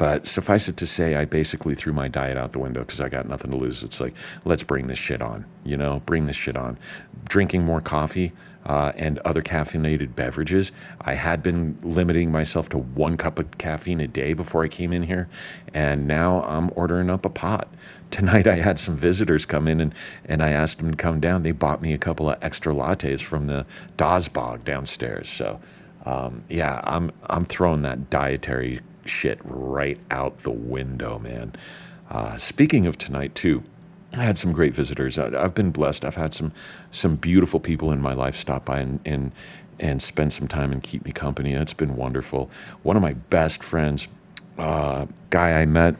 But 0.00 0.26
suffice 0.26 0.66
it 0.66 0.78
to 0.78 0.86
say, 0.86 1.14
I 1.14 1.26
basically 1.26 1.74
threw 1.74 1.92
my 1.92 2.08
diet 2.08 2.38
out 2.38 2.52
the 2.52 2.58
window 2.58 2.80
because 2.80 3.02
I 3.02 3.10
got 3.10 3.28
nothing 3.28 3.50
to 3.50 3.58
lose. 3.58 3.82
It's 3.82 4.00
like, 4.00 4.14
let's 4.46 4.62
bring 4.62 4.86
this 4.86 4.96
shit 4.96 5.20
on, 5.20 5.44
you 5.62 5.76
know, 5.76 6.00
bring 6.06 6.24
this 6.24 6.36
shit 6.36 6.56
on. 6.56 6.78
Drinking 7.26 7.64
more 7.64 7.82
coffee, 7.82 8.32
uh, 8.64 8.92
and 8.96 9.18
other 9.18 9.42
caffeinated 9.42 10.14
beverages. 10.14 10.72
I 11.02 11.12
had 11.14 11.42
been 11.42 11.76
limiting 11.82 12.32
myself 12.32 12.70
to 12.70 12.78
one 12.78 13.18
cup 13.18 13.38
of 13.38 13.58
caffeine 13.58 14.00
a 14.00 14.08
day 14.08 14.32
before 14.32 14.64
I 14.64 14.68
came 14.68 14.90
in 14.90 15.02
here, 15.02 15.28
and 15.74 16.08
now 16.08 16.44
I'm 16.44 16.70
ordering 16.76 17.10
up 17.10 17.26
a 17.26 17.30
pot. 17.30 17.68
Tonight 18.10 18.46
I 18.46 18.56
had 18.56 18.78
some 18.78 18.96
visitors 18.96 19.44
come 19.44 19.68
in 19.68 19.82
and, 19.82 19.94
and 20.24 20.42
I 20.42 20.48
asked 20.48 20.78
them 20.78 20.92
to 20.92 20.96
come 20.96 21.20
down. 21.20 21.42
They 21.42 21.52
bought 21.52 21.82
me 21.82 21.92
a 21.92 21.98
couple 21.98 22.30
of 22.30 22.38
extra 22.40 22.72
lattes 22.72 23.20
from 23.20 23.48
the 23.48 23.66
Dazbog 23.98 24.64
downstairs. 24.64 25.28
So, 25.28 25.60
um, 26.06 26.42
yeah, 26.48 26.80
I'm, 26.84 27.12
I'm 27.28 27.44
throwing 27.44 27.82
that 27.82 28.08
dietary 28.08 28.80
shit 29.10 29.38
right 29.44 29.98
out 30.10 30.38
the 30.38 30.50
window, 30.50 31.18
man. 31.18 31.54
Uh, 32.10 32.36
speaking 32.36 32.86
of 32.86 32.98
tonight, 32.98 33.34
too, 33.34 33.62
I 34.12 34.22
had 34.22 34.38
some 34.38 34.52
great 34.52 34.74
visitors. 34.74 35.18
I, 35.18 35.30
have 35.30 35.54
been 35.54 35.70
blessed. 35.70 36.04
I've 36.04 36.16
had 36.16 36.34
some 36.34 36.52
some 36.90 37.16
beautiful 37.16 37.60
people 37.60 37.92
in 37.92 38.00
my 38.00 38.12
life 38.12 38.36
stop 38.36 38.64
by 38.64 38.80
and, 38.80 39.00
and 39.04 39.32
and 39.78 40.02
spend 40.02 40.32
some 40.32 40.48
time 40.48 40.72
and 40.72 40.82
keep 40.82 41.04
me 41.04 41.12
company. 41.12 41.54
It's 41.54 41.74
been 41.74 41.96
wonderful. 41.96 42.50
One 42.82 42.96
of 42.96 43.02
my 43.02 43.14
best 43.14 43.62
friends, 43.62 44.08
uh, 44.58 45.06
guy 45.30 45.60
I 45.60 45.66
met 45.66 45.96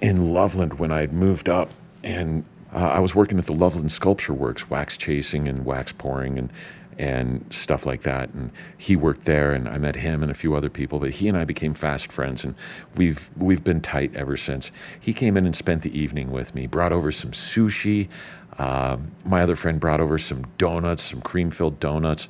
in 0.00 0.32
Loveland 0.32 0.78
when 0.78 0.92
I 0.92 1.00
had 1.00 1.12
moved 1.12 1.48
up, 1.48 1.70
and 2.02 2.44
uh, 2.74 2.78
I 2.78 2.98
was 2.98 3.14
working 3.14 3.38
at 3.38 3.46
the 3.46 3.52
Loveland 3.52 3.92
Sculpture 3.92 4.34
Works, 4.34 4.68
wax 4.68 4.96
chasing 4.96 5.48
and 5.48 5.64
wax 5.64 5.92
pouring, 5.92 6.38
and 6.38 6.52
and 6.98 7.44
stuff 7.52 7.86
like 7.86 8.02
that. 8.02 8.30
And 8.30 8.50
he 8.76 8.96
worked 8.96 9.24
there, 9.24 9.52
and 9.52 9.68
I 9.68 9.78
met 9.78 9.96
him 9.96 10.22
and 10.22 10.30
a 10.30 10.34
few 10.34 10.54
other 10.54 10.70
people. 10.70 10.98
But 10.98 11.10
he 11.10 11.28
and 11.28 11.36
I 11.36 11.44
became 11.44 11.74
fast 11.74 12.12
friends, 12.12 12.44
and 12.44 12.54
we've 12.96 13.30
we've 13.36 13.64
been 13.64 13.80
tight 13.80 14.14
ever 14.14 14.36
since. 14.36 14.70
He 14.98 15.12
came 15.12 15.36
in 15.36 15.46
and 15.46 15.54
spent 15.54 15.82
the 15.82 15.98
evening 15.98 16.30
with 16.30 16.54
me, 16.54 16.66
brought 16.66 16.92
over 16.92 17.10
some 17.10 17.32
sushi. 17.32 18.08
Uh, 18.58 18.98
my 19.24 19.42
other 19.42 19.56
friend 19.56 19.80
brought 19.80 20.00
over 20.00 20.18
some 20.18 20.44
donuts, 20.58 21.02
some 21.02 21.22
cream-filled 21.22 21.80
donuts, 21.80 22.28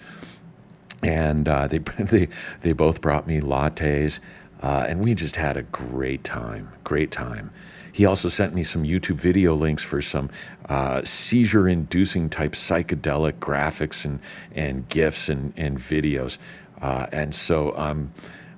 and 1.03 1.49
uh, 1.49 1.67
they 1.67 1.79
they 1.99 2.29
they 2.61 2.73
both 2.73 3.01
brought 3.01 3.27
me 3.27 3.41
lattes, 3.41 4.21
uh, 4.63 4.87
and 4.89 5.01
we 5.01 5.15
just 5.15 5.37
had 5.37 5.57
a 5.57 5.63
great 5.63 6.25
time. 6.25 6.71
Great 6.85 7.11
time. 7.11 7.51
He 7.93 8.07
also 8.07 8.29
sent 8.29 8.55
me 8.55 8.63
some 8.63 8.85
YouTube 8.85 9.17
video 9.17 9.55
links 9.55 9.83
for 9.83 10.01
some 10.01 10.31
uh, 10.69 11.03
seizure 11.05 11.69
inducing 11.69 12.31
type 12.31 12.53
psychedelic 12.53 13.35
graphics 13.35 14.05
and, 14.05 14.19
and 14.55 14.89
GIFs 14.89 15.29
and, 15.29 15.53
and 15.57 15.79
videos. 15.79 16.39
Uh, 16.81 17.07
and 17.13 17.35
so 17.35 17.77
um, 17.77 18.11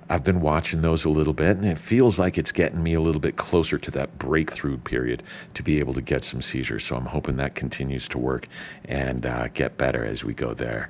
I've 0.09 0.23
been 0.23 0.41
watching 0.41 0.81
those 0.81 1.03
a 1.03 1.09
little 1.09 1.33
bit, 1.33 1.57
and 1.57 1.65
it 1.65 1.77
feels 1.77 2.17
like 2.17 2.37
it's 2.37 2.51
getting 2.51 2.81
me 2.81 2.93
a 2.93 3.01
little 3.01 3.21
bit 3.21 3.35
closer 3.35 3.77
to 3.77 3.91
that 3.91 4.17
breakthrough 4.17 4.77
period 4.77 5.23
to 5.55 5.63
be 5.63 5.79
able 5.79 5.93
to 5.93 6.01
get 6.01 6.23
some 6.23 6.41
seizures. 6.41 6.85
So 6.85 6.95
I'm 6.95 7.07
hoping 7.07 7.37
that 7.37 7.55
continues 7.55 8.07
to 8.09 8.17
work 8.17 8.47
and 8.85 9.25
uh, 9.25 9.47
get 9.49 9.77
better 9.77 10.05
as 10.05 10.23
we 10.23 10.33
go 10.33 10.53
there. 10.53 10.89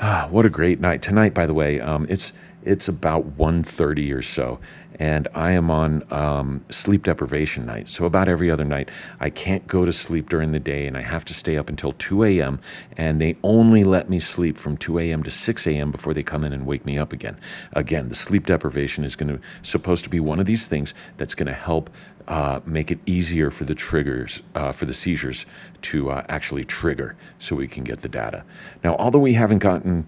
Ah, 0.00 0.26
what 0.30 0.44
a 0.44 0.50
great 0.50 0.80
night 0.80 1.02
tonight! 1.02 1.34
By 1.34 1.46
the 1.46 1.54
way, 1.54 1.80
um, 1.80 2.04
it's 2.08 2.32
it's 2.64 2.88
about 2.88 3.36
1.30 3.36 4.14
or 4.14 4.22
so, 4.22 4.60
and 4.98 5.26
I 5.34 5.52
am 5.52 5.70
on 5.70 6.04
um, 6.12 6.64
sleep 6.70 7.04
deprivation 7.04 7.66
night. 7.66 7.88
So 7.88 8.04
about 8.04 8.28
every 8.28 8.50
other 8.50 8.64
night, 8.64 8.90
I 9.20 9.30
can't 9.30 9.66
go 9.66 9.84
to 9.84 9.92
sleep 9.92 10.28
during 10.28 10.52
the 10.52 10.60
day, 10.60 10.86
and 10.86 10.96
I 10.96 11.02
have 11.02 11.24
to 11.26 11.34
stay 11.34 11.56
up 11.56 11.68
until 11.68 11.92
2 11.92 12.24
a.m. 12.24 12.60
And 12.96 13.20
they 13.20 13.36
only 13.42 13.84
let 13.84 14.08
me 14.08 14.18
sleep 14.18 14.56
from 14.56 14.76
2 14.76 14.98
a.m. 14.98 15.22
to 15.22 15.30
6 15.30 15.66
a.m. 15.66 15.90
before 15.90 16.14
they 16.14 16.22
come 16.22 16.44
in 16.44 16.52
and 16.52 16.66
wake 16.66 16.84
me 16.84 16.98
up 16.98 17.12
again. 17.12 17.36
Again, 17.72 18.10
the 18.10 18.14
sleep 18.14 18.46
deprivation 18.46 19.04
is 19.04 19.16
going 19.16 19.36
to 19.36 19.40
supposed 19.62 20.04
to 20.04 20.10
be 20.10 20.20
one 20.20 20.38
of 20.38 20.46
these 20.46 20.68
things 20.68 20.94
that's 21.16 21.34
going 21.34 21.48
to 21.48 21.52
help 21.52 21.90
uh, 22.28 22.60
make 22.64 22.90
it 22.90 23.00
easier 23.06 23.50
for 23.50 23.64
the 23.64 23.74
triggers, 23.74 24.42
uh, 24.54 24.70
for 24.70 24.84
the 24.86 24.94
seizures 24.94 25.46
to 25.82 26.10
uh, 26.10 26.24
actually 26.28 26.64
trigger 26.64 27.16
so 27.38 27.56
we 27.56 27.66
can 27.66 27.82
get 27.82 28.02
the 28.02 28.08
data. 28.08 28.44
Now, 28.84 28.94
although 28.96 29.18
we 29.18 29.32
haven't 29.32 29.58
gotten 29.58 30.06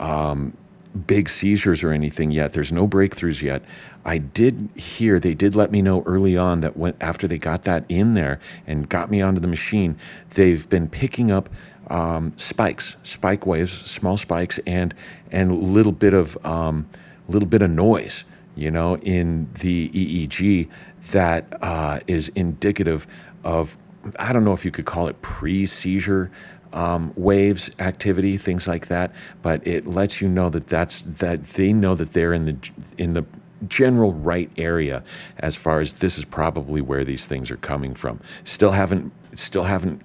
um, 0.00 0.56
big 0.94 1.28
seizures 1.28 1.82
or 1.82 1.92
anything 1.92 2.30
yet. 2.30 2.52
There's 2.52 2.72
no 2.72 2.86
breakthroughs 2.86 3.42
yet. 3.42 3.62
I 4.04 4.18
did 4.18 4.70
hear 4.76 5.18
they 5.18 5.34
did 5.34 5.56
let 5.56 5.70
me 5.70 5.82
know 5.82 6.02
early 6.06 6.36
on 6.36 6.60
that 6.60 6.76
when 6.76 6.94
after 7.00 7.26
they 7.26 7.38
got 7.38 7.62
that 7.62 7.84
in 7.88 8.14
there 8.14 8.38
and 8.66 8.88
got 8.88 9.10
me 9.10 9.20
onto 9.20 9.40
the 9.40 9.48
machine, 9.48 9.98
they've 10.30 10.68
been 10.68 10.88
picking 10.88 11.30
up 11.30 11.48
um, 11.88 12.32
spikes, 12.36 12.96
spike 13.02 13.46
waves, 13.46 13.72
small 13.72 14.16
spikes, 14.16 14.58
and 14.66 14.94
and 15.30 15.50
a 15.50 15.54
little 15.54 15.92
bit 15.92 16.14
of 16.14 16.36
um, 16.46 16.88
little 17.28 17.48
bit 17.48 17.62
of 17.62 17.70
noise, 17.70 18.24
you 18.54 18.70
know, 18.70 18.96
in 18.98 19.48
the 19.60 19.88
EEG 19.90 20.68
that 21.10 21.46
uh, 21.62 22.00
is 22.06 22.28
indicative 22.30 23.06
of 23.42 23.76
I 24.18 24.32
don't 24.32 24.44
know 24.44 24.52
if 24.52 24.64
you 24.64 24.70
could 24.70 24.84
call 24.84 25.08
it 25.08 25.20
pre-seizure 25.22 26.30
um, 26.74 27.12
waves 27.16 27.70
activity, 27.78 28.36
things 28.36 28.68
like 28.68 28.88
that. 28.88 29.12
But 29.42 29.66
it 29.66 29.86
lets 29.86 30.20
you 30.20 30.28
know 30.28 30.50
that 30.50 30.66
that's 30.66 31.02
that 31.02 31.42
they 31.44 31.72
know 31.72 31.94
that 31.94 32.12
they're 32.12 32.34
in 32.34 32.44
the 32.44 32.70
in 32.98 33.14
the 33.14 33.24
general 33.68 34.12
right 34.12 34.50
area 34.58 35.02
as 35.38 35.56
far 35.56 35.80
as 35.80 35.94
this 35.94 36.18
is 36.18 36.24
probably 36.24 36.82
where 36.82 37.04
these 37.04 37.26
things 37.26 37.50
are 37.50 37.56
coming 37.56 37.94
from. 37.94 38.20
Still 38.44 38.72
haven't 38.72 39.12
still 39.32 39.62
haven't 39.62 40.02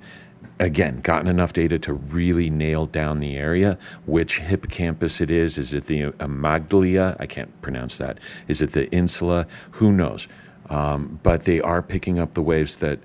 again 0.59 0.99
gotten 1.01 1.27
enough 1.27 1.53
data 1.53 1.79
to 1.79 1.93
really 1.93 2.49
nail 2.49 2.85
down 2.85 3.19
the 3.19 3.35
area. 3.35 3.77
Which 4.05 4.39
hippocampus 4.39 5.21
it 5.21 5.31
is? 5.31 5.57
Is 5.57 5.73
it 5.73 5.85
the 5.87 6.11
amygdala? 6.11 7.17
I 7.19 7.25
can't 7.25 7.61
pronounce 7.61 7.97
that. 7.97 8.19
Is 8.47 8.61
it 8.61 8.71
the 8.73 8.89
insula? 8.91 9.47
Who 9.71 9.91
knows? 9.91 10.27
Um, 10.69 11.19
but 11.23 11.45
they 11.45 11.59
are 11.61 11.81
picking 11.81 12.19
up 12.19 12.35
the 12.35 12.43
waves 12.43 12.77
that 12.77 12.99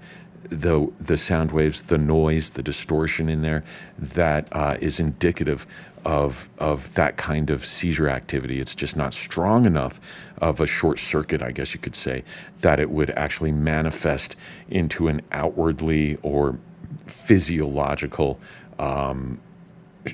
the 0.50 0.90
the 1.00 1.16
sound 1.16 1.52
waves, 1.52 1.84
the 1.84 1.98
noise, 1.98 2.50
the 2.50 2.62
distortion 2.62 3.28
in 3.28 3.42
there 3.42 3.64
that 3.98 4.48
uh, 4.52 4.76
is 4.80 5.00
indicative 5.00 5.66
of 6.04 6.48
of 6.58 6.92
that 6.94 7.16
kind 7.16 7.50
of 7.50 7.64
seizure 7.64 8.08
activity. 8.08 8.60
It's 8.60 8.74
just 8.74 8.96
not 8.96 9.12
strong 9.12 9.66
enough 9.66 10.00
of 10.38 10.60
a 10.60 10.66
short 10.66 10.98
circuit, 10.98 11.42
I 11.42 11.50
guess 11.50 11.74
you 11.74 11.80
could 11.80 11.96
say, 11.96 12.24
that 12.60 12.80
it 12.80 12.90
would 12.90 13.10
actually 13.10 13.52
manifest 13.52 14.36
into 14.68 15.08
an 15.08 15.22
outwardly 15.32 16.16
or 16.22 16.58
physiological 17.06 18.38
um, 18.78 19.40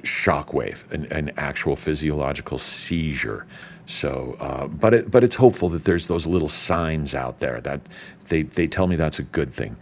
shock 0.05 0.53
wave, 0.53 0.85
an, 0.93 1.07
an, 1.07 1.33
actual 1.37 1.75
physiological 1.75 2.59
seizure. 2.59 3.47
So, 3.87 4.37
uh, 4.39 4.69
but 4.69 4.95
it, 4.95 5.11
but 5.11 5.25
it's 5.25 5.35
hopeful 5.35 5.69
that 5.71 5.85
there's 5.85 6.07
those 6.07 6.27
little 6.27 6.49
signs 6.49 7.15
out 7.15 7.39
there 7.39 7.61
that 7.63 7.81
they 8.29 8.43
they 8.43 8.69
tell 8.69 8.87
me 8.87 8.97
that's 8.97 9.19
a 9.19 9.25
good 9.25 9.53
thing. 9.53 9.77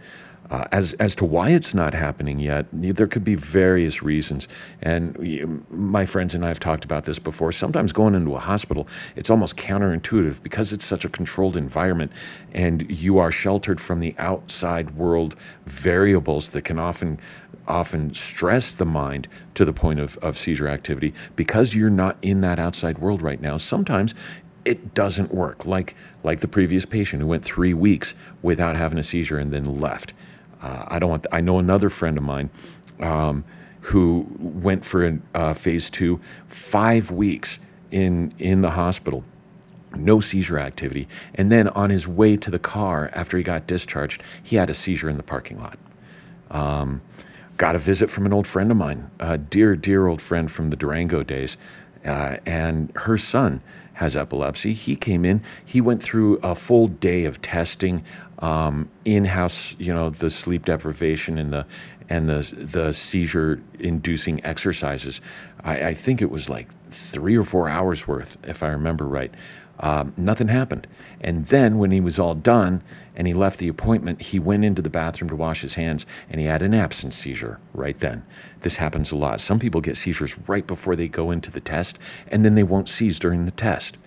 Uh, 0.49 0.65
as 0.71 0.93
as 0.95 1.15
to 1.15 1.25
why 1.25 1.51
it's 1.51 1.75
not 1.75 1.93
happening 1.93 2.39
yet, 2.39 2.65
there 2.71 3.05
could 3.05 3.23
be 3.23 3.35
various 3.35 4.01
reasons. 4.01 4.47
And 4.81 5.63
my 5.69 6.07
friends 6.07 6.33
and 6.33 6.43
I 6.43 6.47
have 6.47 6.59
talked 6.59 6.83
about 6.83 7.05
this 7.05 7.19
before. 7.19 7.51
Sometimes 7.51 7.91
going 7.91 8.15
into 8.15 8.35
a 8.35 8.39
hospital, 8.39 8.87
it's 9.15 9.29
almost 9.29 9.57
counterintuitive 9.57 10.41
because 10.41 10.73
it's 10.73 10.85
such 10.85 11.05
a 11.05 11.09
controlled 11.09 11.55
environment, 11.55 12.11
and 12.51 12.89
you 12.89 13.19
are 13.19 13.31
sheltered 13.31 13.79
from 13.79 13.99
the 13.99 14.15
outside 14.17 14.91
world 14.91 15.35
variables 15.65 16.49
that 16.51 16.63
can 16.63 16.79
often 16.79 17.19
often 17.67 18.11
stress 18.15 18.73
the 18.73 18.85
mind 18.85 19.27
to 19.53 19.63
the 19.63 19.73
point 19.73 19.99
of, 19.99 20.17
of 20.17 20.35
seizure 20.35 20.67
activity 20.67 21.13
because 21.35 21.75
you're 21.75 21.91
not 21.91 22.17
in 22.23 22.41
that 22.41 22.57
outside 22.57 22.97
world 22.97 23.21
right 23.21 23.39
now. 23.39 23.57
Sometimes 23.57 24.15
it 24.65 24.95
doesn't 24.95 25.31
work 25.31 25.65
like 25.65 25.95
like 26.23 26.39
the 26.39 26.47
previous 26.47 26.85
patient 26.85 27.21
who 27.21 27.27
went 27.27 27.45
three 27.45 27.73
weeks 27.73 28.15
without 28.41 28.75
having 28.75 28.97
a 28.97 29.03
seizure 29.03 29.37
and 29.37 29.51
then 29.53 29.63
left 29.63 30.13
uh, 30.61 30.85
I 30.87 30.99
don't 30.99 31.09
want. 31.09 31.27
I 31.31 31.41
know 31.41 31.59
another 31.59 31.89
friend 31.89 32.17
of 32.17 32.23
mine 32.23 32.49
um, 32.99 33.43
who 33.81 34.27
went 34.39 34.85
for 34.85 35.05
a 35.05 35.19
uh, 35.33 35.53
phase 35.53 35.89
two, 35.89 36.19
five 36.47 37.11
weeks 37.11 37.59
in 37.91 38.33
in 38.39 38.61
the 38.61 38.71
hospital, 38.71 39.23
no 39.95 40.19
seizure 40.19 40.59
activity, 40.59 41.07
and 41.35 41.51
then 41.51 41.69
on 41.69 41.89
his 41.89 42.07
way 42.07 42.35
to 42.37 42.51
the 42.51 42.59
car 42.59 43.09
after 43.13 43.37
he 43.37 43.43
got 43.43 43.67
discharged, 43.67 44.21
he 44.41 44.55
had 44.55 44.69
a 44.69 44.73
seizure 44.73 45.09
in 45.09 45.17
the 45.17 45.23
parking 45.23 45.59
lot. 45.59 45.77
Um, 46.51 47.01
got 47.57 47.75
a 47.75 47.79
visit 47.79 48.09
from 48.09 48.25
an 48.25 48.33
old 48.33 48.47
friend 48.47 48.71
of 48.71 48.77
mine, 48.77 49.11
a 49.19 49.37
dear, 49.37 49.75
dear 49.75 50.07
old 50.07 50.21
friend 50.21 50.49
from 50.49 50.69
the 50.69 50.77
Durango 50.77 51.23
days, 51.23 51.57
uh, 52.05 52.37
and 52.45 52.91
her 52.95 53.17
son 53.17 53.61
has 53.93 54.15
epilepsy. 54.15 54.71
He 54.71 54.95
came 54.95 55.25
in, 55.25 55.43
he 55.65 55.81
went 55.81 56.01
through 56.01 56.37
a 56.37 56.55
full 56.55 56.87
day 56.87 57.25
of 57.25 57.41
testing, 57.41 58.03
um, 58.39 58.89
in-house, 59.03 59.75
you 59.77 59.93
know, 59.93 60.09
the 60.09 60.29
sleep 60.29 60.65
deprivation 60.65 61.37
and 61.37 61.51
the 61.51 61.65
and 62.07 62.27
the 62.27 62.41
the 62.55 62.93
seizure 62.93 63.61
inducing 63.79 64.43
exercises. 64.45 65.21
I, 65.63 65.89
I 65.89 65.93
think 65.93 66.21
it 66.21 66.31
was 66.31 66.49
like 66.49 66.69
three 66.91 67.37
or 67.37 67.43
four 67.43 67.69
hours 67.69 68.07
worth, 68.07 68.37
if 68.47 68.63
I 68.63 68.69
remember 68.69 69.05
right. 69.05 69.33
Um, 69.81 70.13
nothing 70.17 70.49
happened. 70.49 70.87
And 71.21 71.45
then 71.45 71.77
when 71.77 71.91
he 71.91 72.01
was 72.01 72.19
all 72.19 72.35
done 72.35 72.83
and 73.15 73.27
he 73.27 73.33
left 73.33 73.59
the 73.59 73.67
appointment, 73.67 74.21
he 74.21 74.39
went 74.39 74.65
into 74.65 74.81
the 74.81 74.89
bathroom 74.89 75.29
to 75.29 75.35
wash 75.35 75.61
his 75.61 75.75
hands 75.75 76.05
and 76.29 76.39
he 76.39 76.47
had 76.47 76.61
an 76.61 76.73
absence 76.73 77.15
seizure 77.15 77.59
right 77.73 77.95
then. 77.95 78.25
This 78.61 78.77
happens 78.77 79.11
a 79.11 79.15
lot. 79.15 79.39
Some 79.39 79.59
people 79.59 79.81
get 79.81 79.97
seizures 79.97 80.37
right 80.47 80.67
before 80.67 80.95
they 80.95 81.07
go 81.07 81.31
into 81.31 81.51
the 81.51 81.61
test 81.61 81.97
and 82.27 82.43
then 82.43 82.55
they 82.55 82.63
won't 82.63 82.89
seize 82.89 83.19
during 83.19 83.45
the 83.45 83.51
test. 83.51 83.97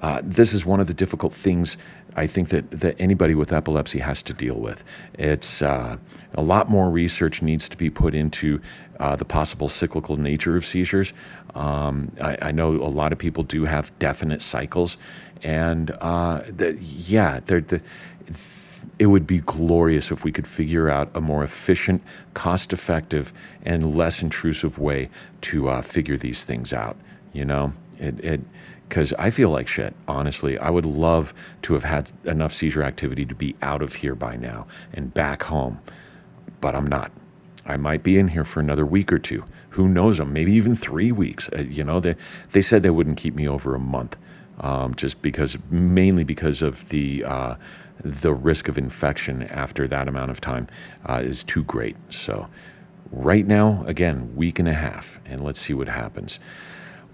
Uh, 0.00 0.20
this 0.22 0.52
is 0.52 0.64
one 0.64 0.78
of 0.78 0.86
the 0.86 0.94
difficult 0.94 1.32
things 1.32 1.76
I 2.18 2.26
think 2.26 2.48
that, 2.48 2.70
that 2.72 2.96
anybody 3.00 3.34
with 3.34 3.52
epilepsy 3.52 4.00
has 4.00 4.22
to 4.24 4.32
deal 4.32 4.56
with. 4.56 4.84
It's 5.14 5.62
uh, 5.62 5.96
a 6.34 6.42
lot 6.42 6.68
more 6.68 6.90
research 6.90 7.42
needs 7.42 7.68
to 7.68 7.76
be 7.76 7.90
put 7.90 8.14
into 8.14 8.60
uh, 8.98 9.14
the 9.14 9.24
possible 9.24 9.68
cyclical 9.68 10.16
nature 10.16 10.56
of 10.56 10.66
seizures. 10.66 11.12
Um, 11.54 12.10
I, 12.20 12.36
I, 12.42 12.52
know 12.52 12.72
a 12.72 12.90
lot 12.90 13.12
of 13.12 13.18
people 13.18 13.44
do 13.44 13.64
have 13.64 13.96
definite 14.00 14.42
cycles, 14.42 14.98
and 15.42 15.92
uh, 16.00 16.42
the, 16.48 16.76
yeah, 16.80 17.40
the, 17.40 17.80
it 18.98 19.06
would 19.06 19.26
be 19.26 19.38
glorious 19.38 20.10
if 20.10 20.24
we 20.24 20.32
could 20.32 20.46
figure 20.46 20.90
out 20.90 21.10
a 21.14 21.20
more 21.20 21.44
efficient, 21.44 22.02
cost 22.34 22.72
effective, 22.72 23.32
and 23.64 23.96
less 23.96 24.22
intrusive 24.22 24.78
way 24.78 25.08
to 25.42 25.68
uh, 25.68 25.82
figure 25.82 26.16
these 26.16 26.44
things 26.44 26.72
out. 26.72 26.96
You 27.32 27.44
know, 27.44 27.72
it, 27.98 28.18
it 28.24 28.40
because 28.88 29.12
I 29.14 29.30
feel 29.30 29.50
like 29.50 29.68
shit, 29.68 29.94
honestly. 30.06 30.58
I 30.58 30.70
would 30.70 30.86
love 30.86 31.34
to 31.62 31.74
have 31.74 31.84
had 31.84 32.10
enough 32.24 32.52
seizure 32.52 32.82
activity 32.82 33.24
to 33.26 33.34
be 33.34 33.54
out 33.60 33.82
of 33.82 33.96
here 33.96 34.14
by 34.14 34.36
now 34.36 34.66
and 34.92 35.12
back 35.12 35.42
home, 35.44 35.80
but 36.60 36.74
I'm 36.74 36.86
not. 36.86 37.12
I 37.66 37.76
might 37.76 38.02
be 38.02 38.18
in 38.18 38.28
here 38.28 38.44
for 38.44 38.60
another 38.60 38.86
week 38.86 39.12
or 39.12 39.18
two. 39.18 39.44
Who 39.70 39.88
knows 39.88 40.16
them? 40.18 40.32
Maybe 40.32 40.52
even 40.54 40.74
three 40.74 41.12
weeks. 41.12 41.50
Uh, 41.52 41.60
you 41.60 41.84
know, 41.84 42.00
they, 42.00 42.16
they 42.52 42.62
said 42.62 42.82
they 42.82 42.90
wouldn't 42.90 43.18
keep 43.18 43.34
me 43.34 43.46
over 43.46 43.74
a 43.74 43.78
month, 43.78 44.16
um, 44.60 44.94
just 44.94 45.20
because, 45.20 45.58
mainly 45.70 46.24
because 46.24 46.62
of 46.62 46.88
the, 46.88 47.24
uh, 47.24 47.56
the 48.02 48.32
risk 48.32 48.68
of 48.68 48.78
infection 48.78 49.42
after 49.44 49.86
that 49.86 50.08
amount 50.08 50.30
of 50.30 50.40
time 50.40 50.66
uh, 51.04 51.20
is 51.22 51.44
too 51.44 51.62
great. 51.64 51.96
So, 52.08 52.48
right 53.12 53.46
now, 53.46 53.84
again, 53.86 54.34
week 54.34 54.58
and 54.58 54.68
a 54.68 54.74
half, 54.74 55.20
and 55.26 55.44
let's 55.44 55.60
see 55.60 55.74
what 55.74 55.88
happens. 55.88 56.40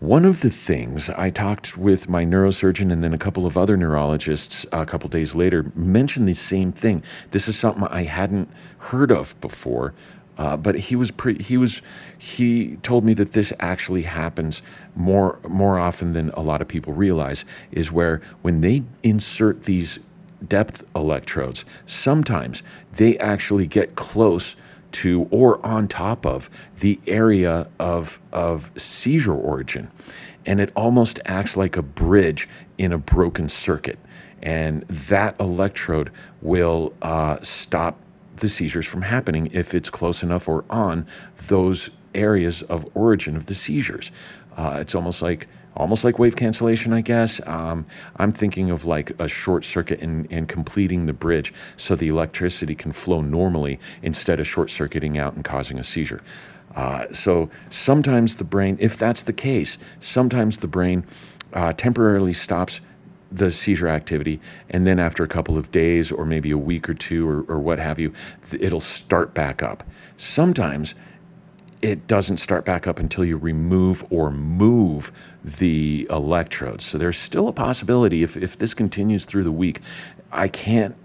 One 0.05 0.27
of 0.27 0.43
the 0.43 0.51
things 0.51 1.09
I 1.09 1.31
talked 1.31 1.79
with 1.79 2.11
my 2.11 2.27
neurosurgeon 2.27 2.93
and 2.93 3.03
then 3.03 3.15
a 3.15 3.19
couple 3.19 3.47
of 3.47 3.57
other 3.57 3.75
neurologists 3.75 4.67
a 4.71 4.85
couple 4.85 5.09
days 5.09 5.35
later 5.35 5.73
mentioned 5.75 6.29
the 6.29 6.35
same 6.35 6.73
thing. 6.73 7.03
This 7.31 7.49
is 7.49 7.59
something 7.59 7.85
I 7.85 8.03
hadn't 8.03 8.51
heard 8.81 9.11
of 9.11 9.35
before, 9.41 9.95
uh, 10.37 10.59
but 10.59 10.75
he 10.75 10.95
was 10.95 11.11
pre- 11.11 11.43
he 11.43 11.57
was 11.57 11.81
he 12.19 12.77
told 12.83 13.03
me 13.03 13.15
that 13.15 13.33
this 13.33 13.51
actually 13.61 14.03
happens 14.03 14.61
more 14.95 15.41
more 15.49 15.79
often 15.79 16.13
than 16.13 16.29
a 16.33 16.43
lot 16.43 16.61
of 16.61 16.69
people 16.69 16.93
realize. 16.93 17.47
Is 17.73 17.91
where 17.91 18.21
when 18.43 18.61
they 18.61 18.83
insert 19.03 19.63
these 19.63 20.01
depth 20.47 20.85
electrodes, 20.95 21.65
sometimes 21.87 22.63
they 22.93 23.17
actually 23.17 23.67
get 23.67 23.97
close 23.97 24.55
to 24.95 25.29
or 25.31 25.65
on 25.65 25.89
top 25.89 26.25
of 26.25 26.49
the 26.81 27.01
area 27.07 27.69
of, 27.79 28.21
of 28.33 28.71
seizure 28.77 29.35
origin. 29.35 29.91
And 30.47 30.61
it 30.61 30.73
almost 30.77 31.21
acts 31.25 31.57
like 31.57 31.77
a 31.77 31.83
bridge 31.83 32.49
in 32.79 32.93
a 32.93 32.99
broken 32.99 33.49
circuit. 33.49 33.99
And 34.43 34.83
that 34.83 35.39
electrode 35.41 36.11
will 36.43 36.93
uh, 37.03 37.39
stop 37.43 37.99
the 38.37 38.49
seizures 38.49 38.87
from 38.87 39.03
happening 39.03 39.49
if 39.53 39.75
it's 39.75 39.91
close 39.91 40.23
enough 40.23 40.49
or 40.49 40.65
on 40.69 41.07
those 41.49 41.91
areas 42.15 42.63
of 42.63 42.87
origin 42.95 43.37
of 43.37 43.47
the 43.47 43.55
seizures. 43.55 44.11
Uh, 44.57 44.79
it's 44.81 44.95
almost 44.95 45.23
like 45.23 45.49
almost 45.77 46.05
like 46.05 46.19
wave 46.19 46.37
cancellation, 46.37 46.93
I 46.93 47.01
guess. 47.01 47.41
Um, 47.47 47.87
I'm 48.17 48.33
thinking 48.33 48.71
of 48.71 48.85
like 48.85 49.11
a 49.21 49.29
short 49.29 49.65
circuit 49.65 50.01
and, 50.01 50.27
and 50.31 50.49
completing 50.49 51.07
the 51.07 51.13
bridge 51.13 51.53
so 51.77 51.97
the 51.97 52.09
electricity 52.09 52.75
can 52.75 52.93
flow 52.93 53.21
normally 53.21 53.79
instead 54.03 54.41
of 54.41 54.47
short 54.47 54.71
circuiting 54.71 55.19
out 55.19 55.35
and 55.35 55.45
causing 55.45 55.79
a 55.79 55.85
seizure. 55.85 56.23
Uh, 56.75 57.07
so 57.13 57.51
sometimes 57.71 58.37
the 58.37 58.45
brain, 58.45 58.77
if 58.81 58.97
that's 58.97 59.23
the 59.23 59.33
case, 59.33 59.79
sometimes 60.01 60.59
the 60.59 60.69
brain 60.69 61.05
uh, 61.53 61.73
temporarily 61.73 62.33
stops 62.33 62.81
the 63.31 63.51
seizure 63.51 63.89
activity, 63.89 64.41
and 64.71 64.87
then 64.87 65.01
after 65.01 65.25
a 65.25 65.29
couple 65.29 65.59
of 65.59 65.73
days 65.73 66.13
or 66.13 66.25
maybe 66.25 66.51
a 66.53 66.59
week 66.59 66.89
or 66.89 66.95
two 66.95 67.29
or, 67.29 67.43
or 67.43 67.59
what 67.59 67.79
have 67.81 67.99
you, 67.99 68.13
it'll 68.61 68.81
start 68.81 69.35
back 69.35 69.63
up. 69.63 69.83
Sometimes 70.17 70.95
it 71.85 72.07
doesn't 72.07 72.39
start 72.39 72.65
back 72.65 72.87
up 72.87 72.99
until 72.99 73.27
you 73.27 73.37
remove 73.37 74.07
or 74.09 74.31
move 74.31 75.13
the 75.45 76.07
electrodes. 76.09 76.83
So 76.83 76.97
there's 76.97 77.19
still 77.19 77.47
a 77.47 77.53
possibility 77.53 78.23
if, 78.23 78.39
if 78.39 78.57
this 78.57 78.73
continues 78.73 79.27
through 79.27 79.45
the 79.45 79.53
week, 79.53 79.81
I 80.33 80.49
can't 80.49 80.97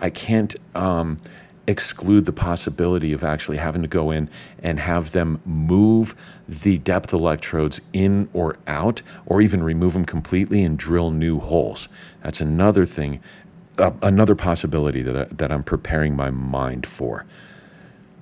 I 0.00 0.10
can't 0.10 0.54
um, 0.76 1.18
exclude 1.66 2.24
the 2.24 2.32
possibility 2.32 3.12
of 3.12 3.24
actually 3.24 3.56
having 3.56 3.82
to 3.82 3.88
go 3.88 4.12
in 4.12 4.30
and 4.62 4.78
have 4.78 5.10
them 5.10 5.40
move 5.44 6.14
the 6.48 6.78
depth 6.78 7.12
electrodes 7.12 7.80
in 7.92 8.28
or 8.32 8.56
out, 8.68 9.02
or 9.26 9.42
even 9.42 9.60
remove 9.60 9.94
them 9.94 10.04
completely 10.04 10.62
and 10.62 10.78
drill 10.78 11.10
new 11.10 11.40
holes. 11.40 11.88
That's 12.22 12.40
another 12.40 12.86
thing, 12.86 13.20
uh, 13.76 13.90
another 14.02 14.36
possibility 14.36 15.02
that 15.02 15.16
I, 15.16 15.24
that 15.34 15.50
I'm 15.50 15.64
preparing 15.64 16.14
my 16.14 16.30
mind 16.30 16.86
for. 16.86 17.26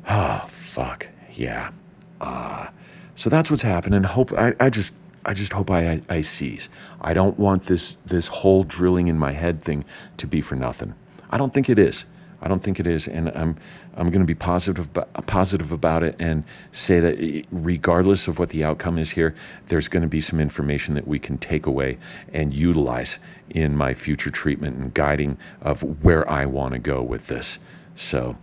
Ah, 0.09 0.45
oh, 0.45 0.49
fuck 0.49 1.09
yeah. 1.35 1.73
Uh, 2.21 2.69
so 3.15 3.31
that's 3.31 3.51
what's 3.51 3.63
happening. 3.63 3.97
And 3.97 4.07
hope 4.07 4.33
I, 4.33 4.55
I 4.61 4.71
just 4.71 4.93
I 5.25 5.35
just 5.35 5.53
hope 5.53 5.71
I, 5.71 5.91
I, 5.91 6.03
I 6.09 6.21
seize. 6.21 6.69
I 7.01 7.13
don't 7.13 7.39
want 7.39 7.65
this 7.65 7.97
this 8.07 8.29
whole 8.29 8.63
drilling 8.63 9.09
in 9.09 9.19
my 9.19 9.33
head 9.33 9.63
thing 9.63 9.85
to 10.19 10.27
be 10.27 10.41
for 10.41 10.55
nothing. 10.55 10.95
I 11.31 11.39
don't 11.39 11.53
think 11.53 11.69
it 11.69 11.79
is. 11.79 12.05
I 12.41 12.49
don't 12.49 12.63
think 12.63 12.79
it 12.79 12.87
is, 12.87 13.09
and 13.09 13.31
I'm 13.31 13.57
I'm 13.97 14.09
going 14.09 14.21
to 14.21 14.27
be 14.27 14.35
positive 14.35 14.89
positive 15.27 15.73
about 15.73 16.03
it 16.03 16.15
and 16.19 16.45
say 16.71 17.01
that 17.01 17.47
regardless 17.51 18.29
of 18.29 18.39
what 18.39 18.51
the 18.51 18.63
outcome 18.63 18.99
is 18.99 19.11
here, 19.11 19.35
there's 19.67 19.89
going 19.89 20.03
to 20.03 20.09
be 20.09 20.21
some 20.21 20.39
information 20.39 20.95
that 20.95 21.09
we 21.09 21.19
can 21.19 21.39
take 21.39 21.67
away 21.67 21.99
and 22.33 22.53
utilize 22.53 23.19
in 23.51 23.75
my 23.75 23.95
future 23.95 24.31
treatment 24.31 24.77
and 24.77 24.93
guiding 24.95 25.39
of 25.63 26.05
where 26.05 26.31
I 26.31 26.47
want 26.47 26.75
to 26.75 26.79
go 26.79 27.03
with 27.03 27.27
this. 27.27 27.59
So 27.95 28.37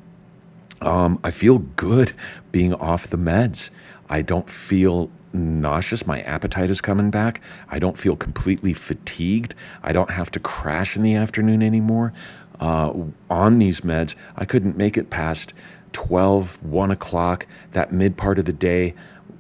um, 0.84 1.19
I 1.24 1.32
feel 1.32 1.60
good 1.60 2.13
being 2.52 2.74
off 2.74 3.08
the 3.08 3.17
meds. 3.17 3.69
I 4.10 4.22
don't 4.22 4.50
feel 4.50 5.10
nauseous. 5.34 6.06
My 6.06 6.22
appetite 6.22 6.69
is 6.69 6.82
coming 6.82 7.10
back. 7.10 7.41
I 7.69 7.80
don't 7.80 7.98
feel 7.98 8.15
completely 8.15 8.74
fatigued. 8.74 9.56
I 9.82 9.91
don't 9.91 10.12
have 10.12 10.30
to 10.32 10.39
crash 10.39 10.96
in 10.96 11.04
the 11.04 11.15
afternoon 11.15 11.63
anymore. 11.63 12.13
Uh, 12.60 12.93
on 13.30 13.58
these 13.58 13.82
meds, 13.82 14.15
I 14.36 14.46
couldn't 14.46 14.78
make 14.78 14.98
it 14.98 15.10
past 15.10 15.54
12, 15.93 16.63
1 16.63 16.91
o'clock, 16.91 17.48
that 17.72 17.91
mid 17.91 18.17
part 18.17 18.39
of 18.39 18.46
the 18.46 18.54
day, 18.54 18.93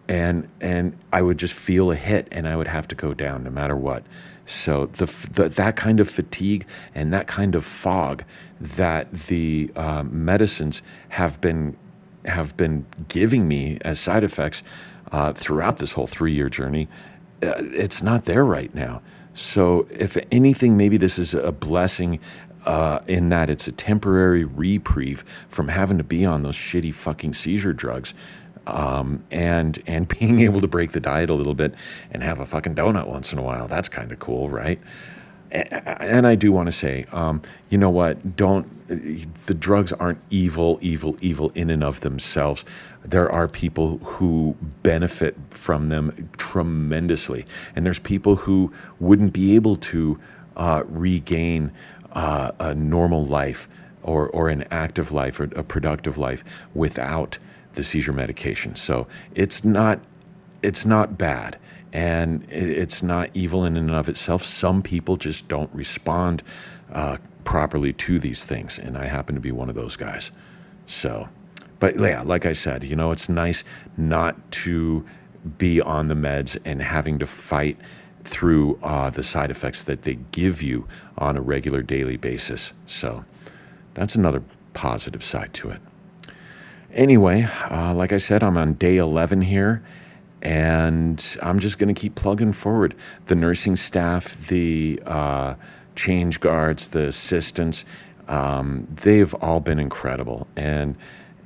and, 0.07 0.47
and 0.59 0.97
I 1.11 1.21
would 1.21 1.37
just 1.37 1.53
feel 1.53 1.91
a 1.91 1.95
hit 1.95 2.27
and 2.31 2.47
I 2.47 2.55
would 2.55 2.67
have 2.67 2.87
to 2.89 2.95
go 2.95 3.13
down 3.13 3.43
no 3.43 3.49
matter 3.49 3.75
what. 3.75 4.03
So 4.45 4.87
the, 4.87 5.05
the, 5.31 5.49
that 5.49 5.75
kind 5.75 5.99
of 5.99 6.09
fatigue 6.09 6.65
and 6.93 7.13
that 7.13 7.27
kind 7.27 7.55
of 7.55 7.63
fog 7.63 8.23
that 8.59 9.11
the 9.11 9.71
uh, 9.75 10.03
medicines 10.03 10.81
have 11.09 11.39
been 11.41 11.77
have 12.25 12.55
been 12.55 12.85
giving 13.09 13.49
me 13.49 13.77
as 13.81 13.99
side 13.99 14.23
effects 14.23 14.63
uh, 15.11 15.33
throughout 15.33 15.77
this 15.77 15.93
whole 15.93 16.07
three 16.07 16.33
year 16.33 16.49
journey, 16.49 16.87
uh, 17.41 17.53
it's 17.57 18.01
not 18.01 18.25
there 18.25 18.45
right 18.45 18.73
now. 18.73 19.01
So 19.33 19.87
if 19.91 20.17
anything, 20.31 20.77
maybe 20.77 20.97
this 20.97 21.19
is 21.19 21.33
a 21.33 21.51
blessing 21.51 22.19
uh, 22.65 22.99
in 23.07 23.29
that 23.29 23.49
it's 23.49 23.67
a 23.67 23.71
temporary 23.71 24.45
reprieve 24.45 25.23
from 25.49 25.67
having 25.67 25.97
to 25.97 26.03
be 26.03 26.25
on 26.25 26.43
those 26.43 26.55
shitty 26.55 26.93
fucking 26.93 27.33
seizure 27.33 27.73
drugs 27.73 28.13
um, 28.67 29.23
and 29.31 29.81
and 29.87 30.07
being 30.19 30.39
able 30.41 30.61
to 30.61 30.67
break 30.67 30.91
the 30.91 30.99
diet 30.99 31.29
a 31.29 31.33
little 31.33 31.55
bit 31.55 31.73
and 32.11 32.23
have 32.23 32.39
a 32.39 32.45
fucking 32.45 32.75
donut 32.75 33.07
once 33.07 33.33
in 33.33 33.39
a 33.39 33.41
while. 33.41 33.67
That's 33.67 33.89
kind 33.89 34.11
of 34.11 34.19
cool, 34.19 34.49
right? 34.49 34.79
And 35.53 36.25
I 36.25 36.33
do 36.33 36.51
want 36.51 36.65
to 36.65 36.71
say, 36.71 37.05
um, 37.11 37.39
you 37.69 37.77
know 37.77 37.91
what? 37.91 38.35
Don't 38.35 38.65
the 39.45 39.53
drugs 39.53 39.93
aren't 39.93 40.19
evil, 40.31 40.79
evil, 40.81 41.15
evil 41.21 41.51
in 41.53 41.69
and 41.69 41.83
of 41.83 41.99
themselves. 41.99 42.65
There 43.05 43.31
are 43.31 43.47
people 43.47 43.99
who 43.99 44.55
benefit 44.81 45.35
from 45.51 45.89
them 45.89 46.29
tremendously, 46.37 47.45
and 47.75 47.85
there's 47.85 47.99
people 47.99 48.37
who 48.37 48.71
wouldn't 48.99 49.31
be 49.31 49.55
able 49.55 49.75
to 49.75 50.19
uh, 50.57 50.83
regain 50.87 51.71
uh, 52.13 52.51
a 52.59 52.73
normal 52.73 53.23
life 53.23 53.67
or 54.01 54.27
or 54.29 54.49
an 54.49 54.63
active 54.71 55.11
life 55.11 55.39
or 55.39 55.43
a 55.55 55.63
productive 55.63 56.17
life 56.17 56.43
without 56.73 57.37
the 57.73 57.83
seizure 57.83 58.13
medication. 58.13 58.75
So 58.75 59.07
it's 59.35 59.63
not 59.63 59.99
it's 60.61 60.85
not 60.85 61.17
bad 61.17 61.57
and 61.93 62.43
it's 62.49 63.03
not 63.03 63.29
evil 63.35 63.63
in 63.65 63.77
and 63.77 63.91
of 63.91 64.09
itself. 64.09 64.43
Some 64.43 64.81
people 64.81 65.15
just 65.15 65.47
don't 65.47 65.71
respond 65.73 66.41
uh, 66.91 67.17
properly 67.43 67.93
to 67.93 68.17
these 68.17 68.45
things, 68.45 68.79
and 68.79 68.97
I 68.97 69.05
happen 69.05 69.35
to 69.35 69.41
be 69.41 69.51
one 69.51 69.69
of 69.69 69.75
those 69.75 69.95
guys. 69.95 70.31
So, 70.87 71.29
but 71.77 71.99
yeah, 71.99 72.23
like 72.23 72.47
I 72.47 72.53
said, 72.53 72.83
you 72.83 72.95
know, 72.95 73.11
it's 73.11 73.29
nice 73.29 73.63
not 73.95 74.51
to 74.51 75.05
be 75.57 75.81
on 75.81 76.07
the 76.07 76.15
meds 76.15 76.57
and 76.65 76.81
having 76.81 77.19
to 77.19 77.27
fight 77.27 77.77
through 78.23 78.79
uh, 78.81 79.11
the 79.11 79.21
side 79.21 79.51
effects 79.51 79.83
that 79.83 80.01
they 80.01 80.15
give 80.31 80.63
you 80.63 80.87
on 81.17 81.37
a 81.37 81.41
regular 81.41 81.83
daily 81.83 82.17
basis. 82.17 82.73
So, 82.87 83.23
that's 83.93 84.15
another 84.15 84.41
positive 84.73 85.23
side 85.23 85.53
to 85.55 85.69
it. 85.69 85.81
Anyway, 86.93 87.47
uh, 87.71 87.91
like 87.95 88.13
I 88.13 88.17
said, 88.17 88.43
I'm 88.43 88.55
on 88.55 88.73
day 88.73 88.97
11 88.97 89.41
here, 89.41 89.83
and 90.43 91.37
I'm 91.41 91.57
just 91.57 91.79
going 91.79 91.93
to 91.93 91.99
keep 91.99 92.13
plugging 92.13 92.53
forward. 92.53 92.93
The 93.25 93.35
nursing 93.35 93.75
staff, 93.75 94.47
the 94.47 95.01
uh, 95.07 95.55
change 95.95 96.39
guards, 96.39 96.89
the 96.89 97.07
assistants, 97.07 97.83
um, 98.27 98.87
they've 98.91 99.33
all 99.35 99.59
been 99.59 99.79
incredible, 99.79 100.47
and 100.55 100.95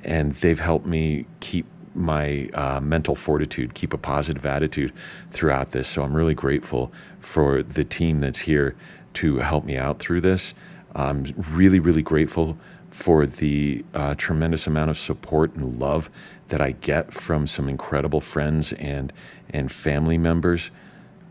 and 0.04 0.32
they've 0.34 0.60
helped 0.60 0.86
me 0.86 1.24
keep 1.40 1.66
my 1.94 2.48
uh, 2.52 2.80
mental 2.80 3.14
fortitude, 3.14 3.74
keep 3.74 3.94
a 3.94 3.98
positive 3.98 4.44
attitude 4.44 4.92
throughout 5.30 5.72
this. 5.72 5.88
So 5.88 6.02
I'm 6.02 6.14
really 6.14 6.34
grateful 6.34 6.92
for 7.20 7.62
the 7.62 7.84
team 7.84 8.20
that's 8.20 8.40
here 8.40 8.76
to 9.14 9.38
help 9.38 9.64
me 9.64 9.76
out 9.76 9.98
through 9.98 10.20
this. 10.20 10.54
I'm 10.94 11.24
really, 11.50 11.80
really 11.80 12.02
grateful 12.02 12.56
for 12.98 13.26
the 13.26 13.84
uh, 13.94 14.12
tremendous 14.16 14.66
amount 14.66 14.90
of 14.90 14.98
support 14.98 15.54
and 15.54 15.78
love 15.78 16.10
that 16.48 16.60
I 16.60 16.72
get 16.72 17.12
from 17.12 17.46
some 17.46 17.68
incredible 17.68 18.20
friends 18.20 18.72
and 18.72 19.12
and 19.50 19.70
family 19.70 20.18
members. 20.18 20.72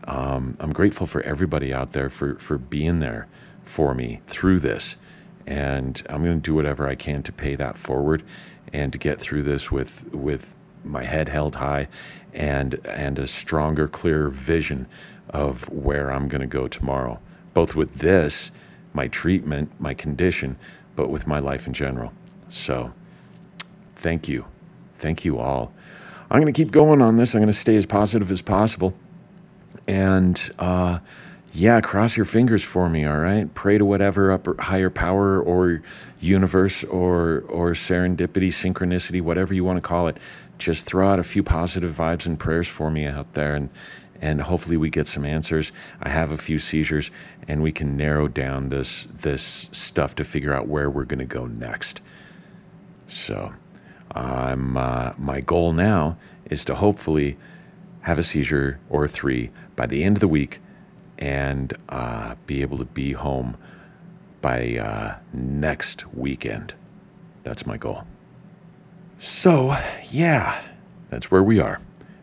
Um, 0.04 0.56
I'm 0.60 0.72
grateful 0.72 1.06
for 1.06 1.20
everybody 1.20 1.74
out 1.74 1.92
there 1.92 2.08
for 2.08 2.36
for 2.36 2.56
being 2.56 3.00
there 3.00 3.26
for 3.64 3.94
me 3.94 4.22
through 4.26 4.60
this, 4.60 4.96
and 5.46 6.02
I'm 6.08 6.24
going 6.24 6.40
to 6.40 6.42
do 6.42 6.54
whatever 6.54 6.88
I 6.88 6.94
can 6.94 7.22
to 7.24 7.32
pay 7.32 7.54
that 7.56 7.76
forward 7.76 8.22
and 8.72 8.90
to 8.94 8.98
get 8.98 9.20
through 9.20 9.42
this 9.42 9.70
with 9.70 10.10
with 10.14 10.56
my 10.84 11.04
head 11.04 11.28
held 11.28 11.56
high 11.56 11.88
and 12.32 12.80
and 12.86 13.18
a 13.18 13.26
stronger, 13.26 13.88
clearer 13.88 14.30
vision 14.30 14.86
of 15.28 15.68
where 15.68 16.10
I'm 16.10 16.28
going 16.28 16.40
to 16.40 16.46
go 16.46 16.66
tomorrow, 16.66 17.20
both 17.52 17.74
with 17.74 17.96
this, 17.96 18.52
my 18.94 19.06
treatment, 19.08 19.70
my 19.78 19.92
condition, 19.92 20.56
but 20.98 21.10
with 21.10 21.28
my 21.28 21.38
life 21.38 21.68
in 21.68 21.72
general. 21.72 22.12
So, 22.48 22.92
thank 23.94 24.28
you. 24.28 24.46
Thank 24.94 25.24
you 25.24 25.38
all. 25.38 25.72
I'm 26.28 26.40
going 26.40 26.52
to 26.52 26.64
keep 26.64 26.72
going 26.72 27.00
on 27.00 27.16
this. 27.16 27.36
I'm 27.36 27.40
going 27.40 27.46
to 27.46 27.52
stay 27.52 27.76
as 27.76 27.86
positive 27.86 28.32
as 28.32 28.42
possible. 28.42 28.94
And 29.86 30.36
uh, 30.58 30.98
yeah, 31.52 31.80
cross 31.80 32.16
your 32.16 32.26
fingers 32.26 32.64
for 32.64 32.90
me, 32.90 33.06
all 33.06 33.18
right? 33.18 33.54
Pray 33.54 33.78
to 33.78 33.84
whatever 33.84 34.32
upper, 34.32 34.60
higher 34.60 34.90
power 34.90 35.40
or 35.40 35.82
universe 36.20 36.82
or, 36.82 37.44
or 37.48 37.70
serendipity, 37.74 38.48
synchronicity, 38.48 39.22
whatever 39.22 39.54
you 39.54 39.62
want 39.62 39.76
to 39.76 39.80
call 39.80 40.08
it. 40.08 40.16
Just 40.58 40.88
throw 40.88 41.08
out 41.08 41.20
a 41.20 41.24
few 41.24 41.44
positive 41.44 41.92
vibes 41.92 42.26
and 42.26 42.40
prayers 42.40 42.66
for 42.66 42.90
me 42.90 43.06
out 43.06 43.34
there. 43.34 43.54
And, 43.54 43.70
and 44.20 44.40
hopefully 44.40 44.76
we 44.76 44.90
get 44.90 45.06
some 45.06 45.24
answers. 45.24 45.72
I 46.00 46.08
have 46.08 46.32
a 46.32 46.36
few 46.36 46.58
seizures, 46.58 47.10
and 47.46 47.62
we 47.62 47.72
can 47.72 47.96
narrow 47.96 48.28
down 48.28 48.68
this 48.68 49.06
this 49.12 49.68
stuff 49.72 50.14
to 50.16 50.24
figure 50.24 50.54
out 50.54 50.68
where 50.68 50.90
we're 50.90 51.04
going 51.04 51.18
to 51.18 51.24
go 51.24 51.46
next. 51.46 52.00
So, 53.06 53.52
I'm 54.12 54.76
uh, 54.76 55.12
my 55.18 55.40
goal 55.40 55.72
now 55.72 56.16
is 56.50 56.64
to 56.66 56.74
hopefully 56.74 57.36
have 58.02 58.18
a 58.18 58.22
seizure 58.22 58.78
or 58.88 59.06
three 59.06 59.50
by 59.76 59.86
the 59.86 60.02
end 60.04 60.16
of 60.16 60.20
the 60.20 60.28
week, 60.28 60.60
and 61.18 61.72
uh, 61.88 62.34
be 62.46 62.62
able 62.62 62.78
to 62.78 62.84
be 62.84 63.12
home 63.12 63.56
by 64.40 64.76
uh, 64.76 65.16
next 65.32 66.12
weekend. 66.14 66.74
That's 67.44 67.66
my 67.66 67.76
goal. 67.76 68.04
So, 69.18 69.76
yeah, 70.10 70.60
that's 71.10 71.30
where 71.30 71.42
we 71.42 71.58
are, 71.58 71.80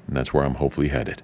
and 0.07 0.15
that's 0.15 0.33
where 0.33 0.45
I'm 0.45 0.55
hopefully 0.55 0.87
headed. 0.87 1.21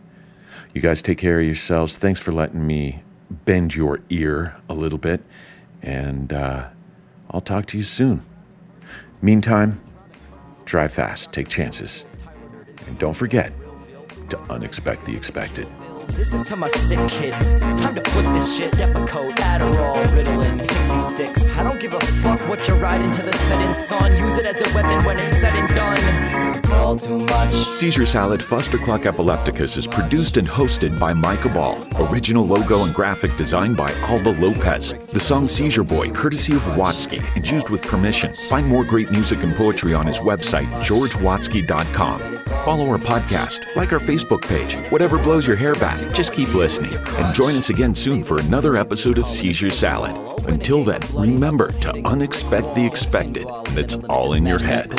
You 0.74 0.82
guys 0.82 1.02
take 1.02 1.18
care 1.18 1.40
of 1.40 1.46
yourselves. 1.46 1.98
Thanks 1.98 2.20
for 2.20 2.32
letting 2.32 2.66
me 2.66 3.04
bend 3.30 3.76
your 3.76 4.00
ear 4.10 4.56
a 4.70 4.74
little 4.74 4.98
bit. 4.98 5.22
And 5.82 6.32
uh, 6.32 6.70
I'll 7.30 7.42
talk 7.42 7.66
to 7.68 7.78
you 7.78 7.84
soon. 7.84 8.26
Meantime, 9.22 9.82
drive 10.66 10.94
fast, 10.94 11.32
take 11.34 11.48
chances, 11.48 12.06
and 12.88 12.98
don't 12.98 13.14
forget 13.14 13.54
to 14.30 14.38
unexpect 14.38 15.06
the 15.06 15.16
expected. 15.16 15.68
This 16.08 16.34
is 16.34 16.42
to 16.44 16.56
my 16.56 16.68
sick 16.68 17.08
kids. 17.10 17.54
Time 17.54 17.96
to 17.96 18.02
flip 18.10 18.34
this 18.34 18.58
shit. 18.58 18.74
Depakote, 18.74 19.36
Adderall, 19.36 20.04
Ritalin, 20.06 20.68
Pixie 20.68 21.00
sticks. 21.00 21.56
I 21.58 21.64
don't 21.64 21.80
give 21.80 21.94
a 21.94 22.00
fuck 22.00 22.42
what 22.50 22.68
you're 22.68 22.78
riding 22.78 23.12
to 23.12 23.22
the 23.22 23.32
setting 23.32 23.72
sun. 23.74 24.18
Use 24.18 24.38
it 24.38 24.46
as 24.46 24.56
a 24.56 24.76
weapon 24.76 25.06
when 25.06 25.20
it's 25.20 25.38
said 25.38 25.54
and 25.54 25.74
done. 25.76 26.21
It's 26.94 27.10
all 27.10 27.20
too 27.20 27.26
much. 27.26 27.54
Seizure 27.54 28.06
Salad 28.06 28.42
Fustercluck 28.42 29.06
Epilepticus 29.06 29.78
is 29.78 29.88
produced 29.88 30.38
and 30.38 30.48
hosted 30.48 31.00
by 31.00 31.14
Micah 31.14 31.50
Ball. 31.50 31.82
Original 32.10 32.46
logo 32.46 32.84
and 32.84 32.94
graphic 32.94 33.36
design 33.38 33.74
by 33.74 33.92
Alba 34.02 34.30
Lopez. 34.30 34.92
The 34.92 35.20
song 35.20 35.48
Seizure 35.48 35.84
Boy, 35.84 36.10
courtesy 36.12 36.54
of 36.54 36.62
Watsky, 36.64 37.22
and 37.36 37.50
used 37.50 37.70
with 37.70 37.84
permission. 37.84 38.34
Find 38.50 38.68
more 38.68 38.84
great 38.84 39.10
music 39.12 39.44
and 39.44 39.54
poetry 39.56 39.94
on 39.94 40.06
his 40.06 40.20
website, 40.20 40.68
georgewatsky.com. 40.84 42.40
Follow 42.66 42.90
our 42.90 42.98
podcast, 42.98 43.60
like 43.76 43.94
our 43.94 44.00
Facebook 44.00 44.42
page, 44.42 44.76
whatever 44.92 45.18
blows 45.18 45.48
your 45.48 45.56
hair 45.56 45.74
back. 45.76 45.98
Just 46.14 46.34
keep 46.34 46.54
listening 46.54 46.94
and 46.94 47.34
join 47.34 47.56
us 47.56 47.70
again 47.70 47.96
soon 47.96 48.22
for 48.24 48.38
another 48.40 48.76
episode 48.76 49.18
of 49.18 49.28
Seizure 49.28 49.72
Salad. 49.72 50.16
Until 50.48 50.84
then, 50.84 51.02
remember 51.14 51.68
to 51.68 51.92
unexpect 51.92 52.74
the 52.76 52.86
expected, 52.86 53.48
and 53.48 53.78
it's 53.78 53.96
all 54.10 54.34
in 54.34 54.46
your 54.46 54.60
head. 54.60 54.92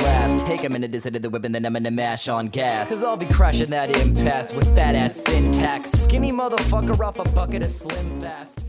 Mash 1.94 2.28
on 2.28 2.48
gas. 2.48 2.88
Cause 2.88 3.04
I'll 3.04 3.16
be 3.16 3.26
crashing 3.26 3.70
that 3.70 3.94
impasse 3.96 4.52
with 4.54 4.74
that 4.74 4.94
ass 4.94 5.14
syntax. 5.14 5.90
Skinny 5.90 6.32
motherfucker 6.32 6.98
off 7.00 7.18
a 7.18 7.24
bucket 7.34 7.62
of 7.62 7.70
slim 7.70 8.20
fast. 8.20 8.64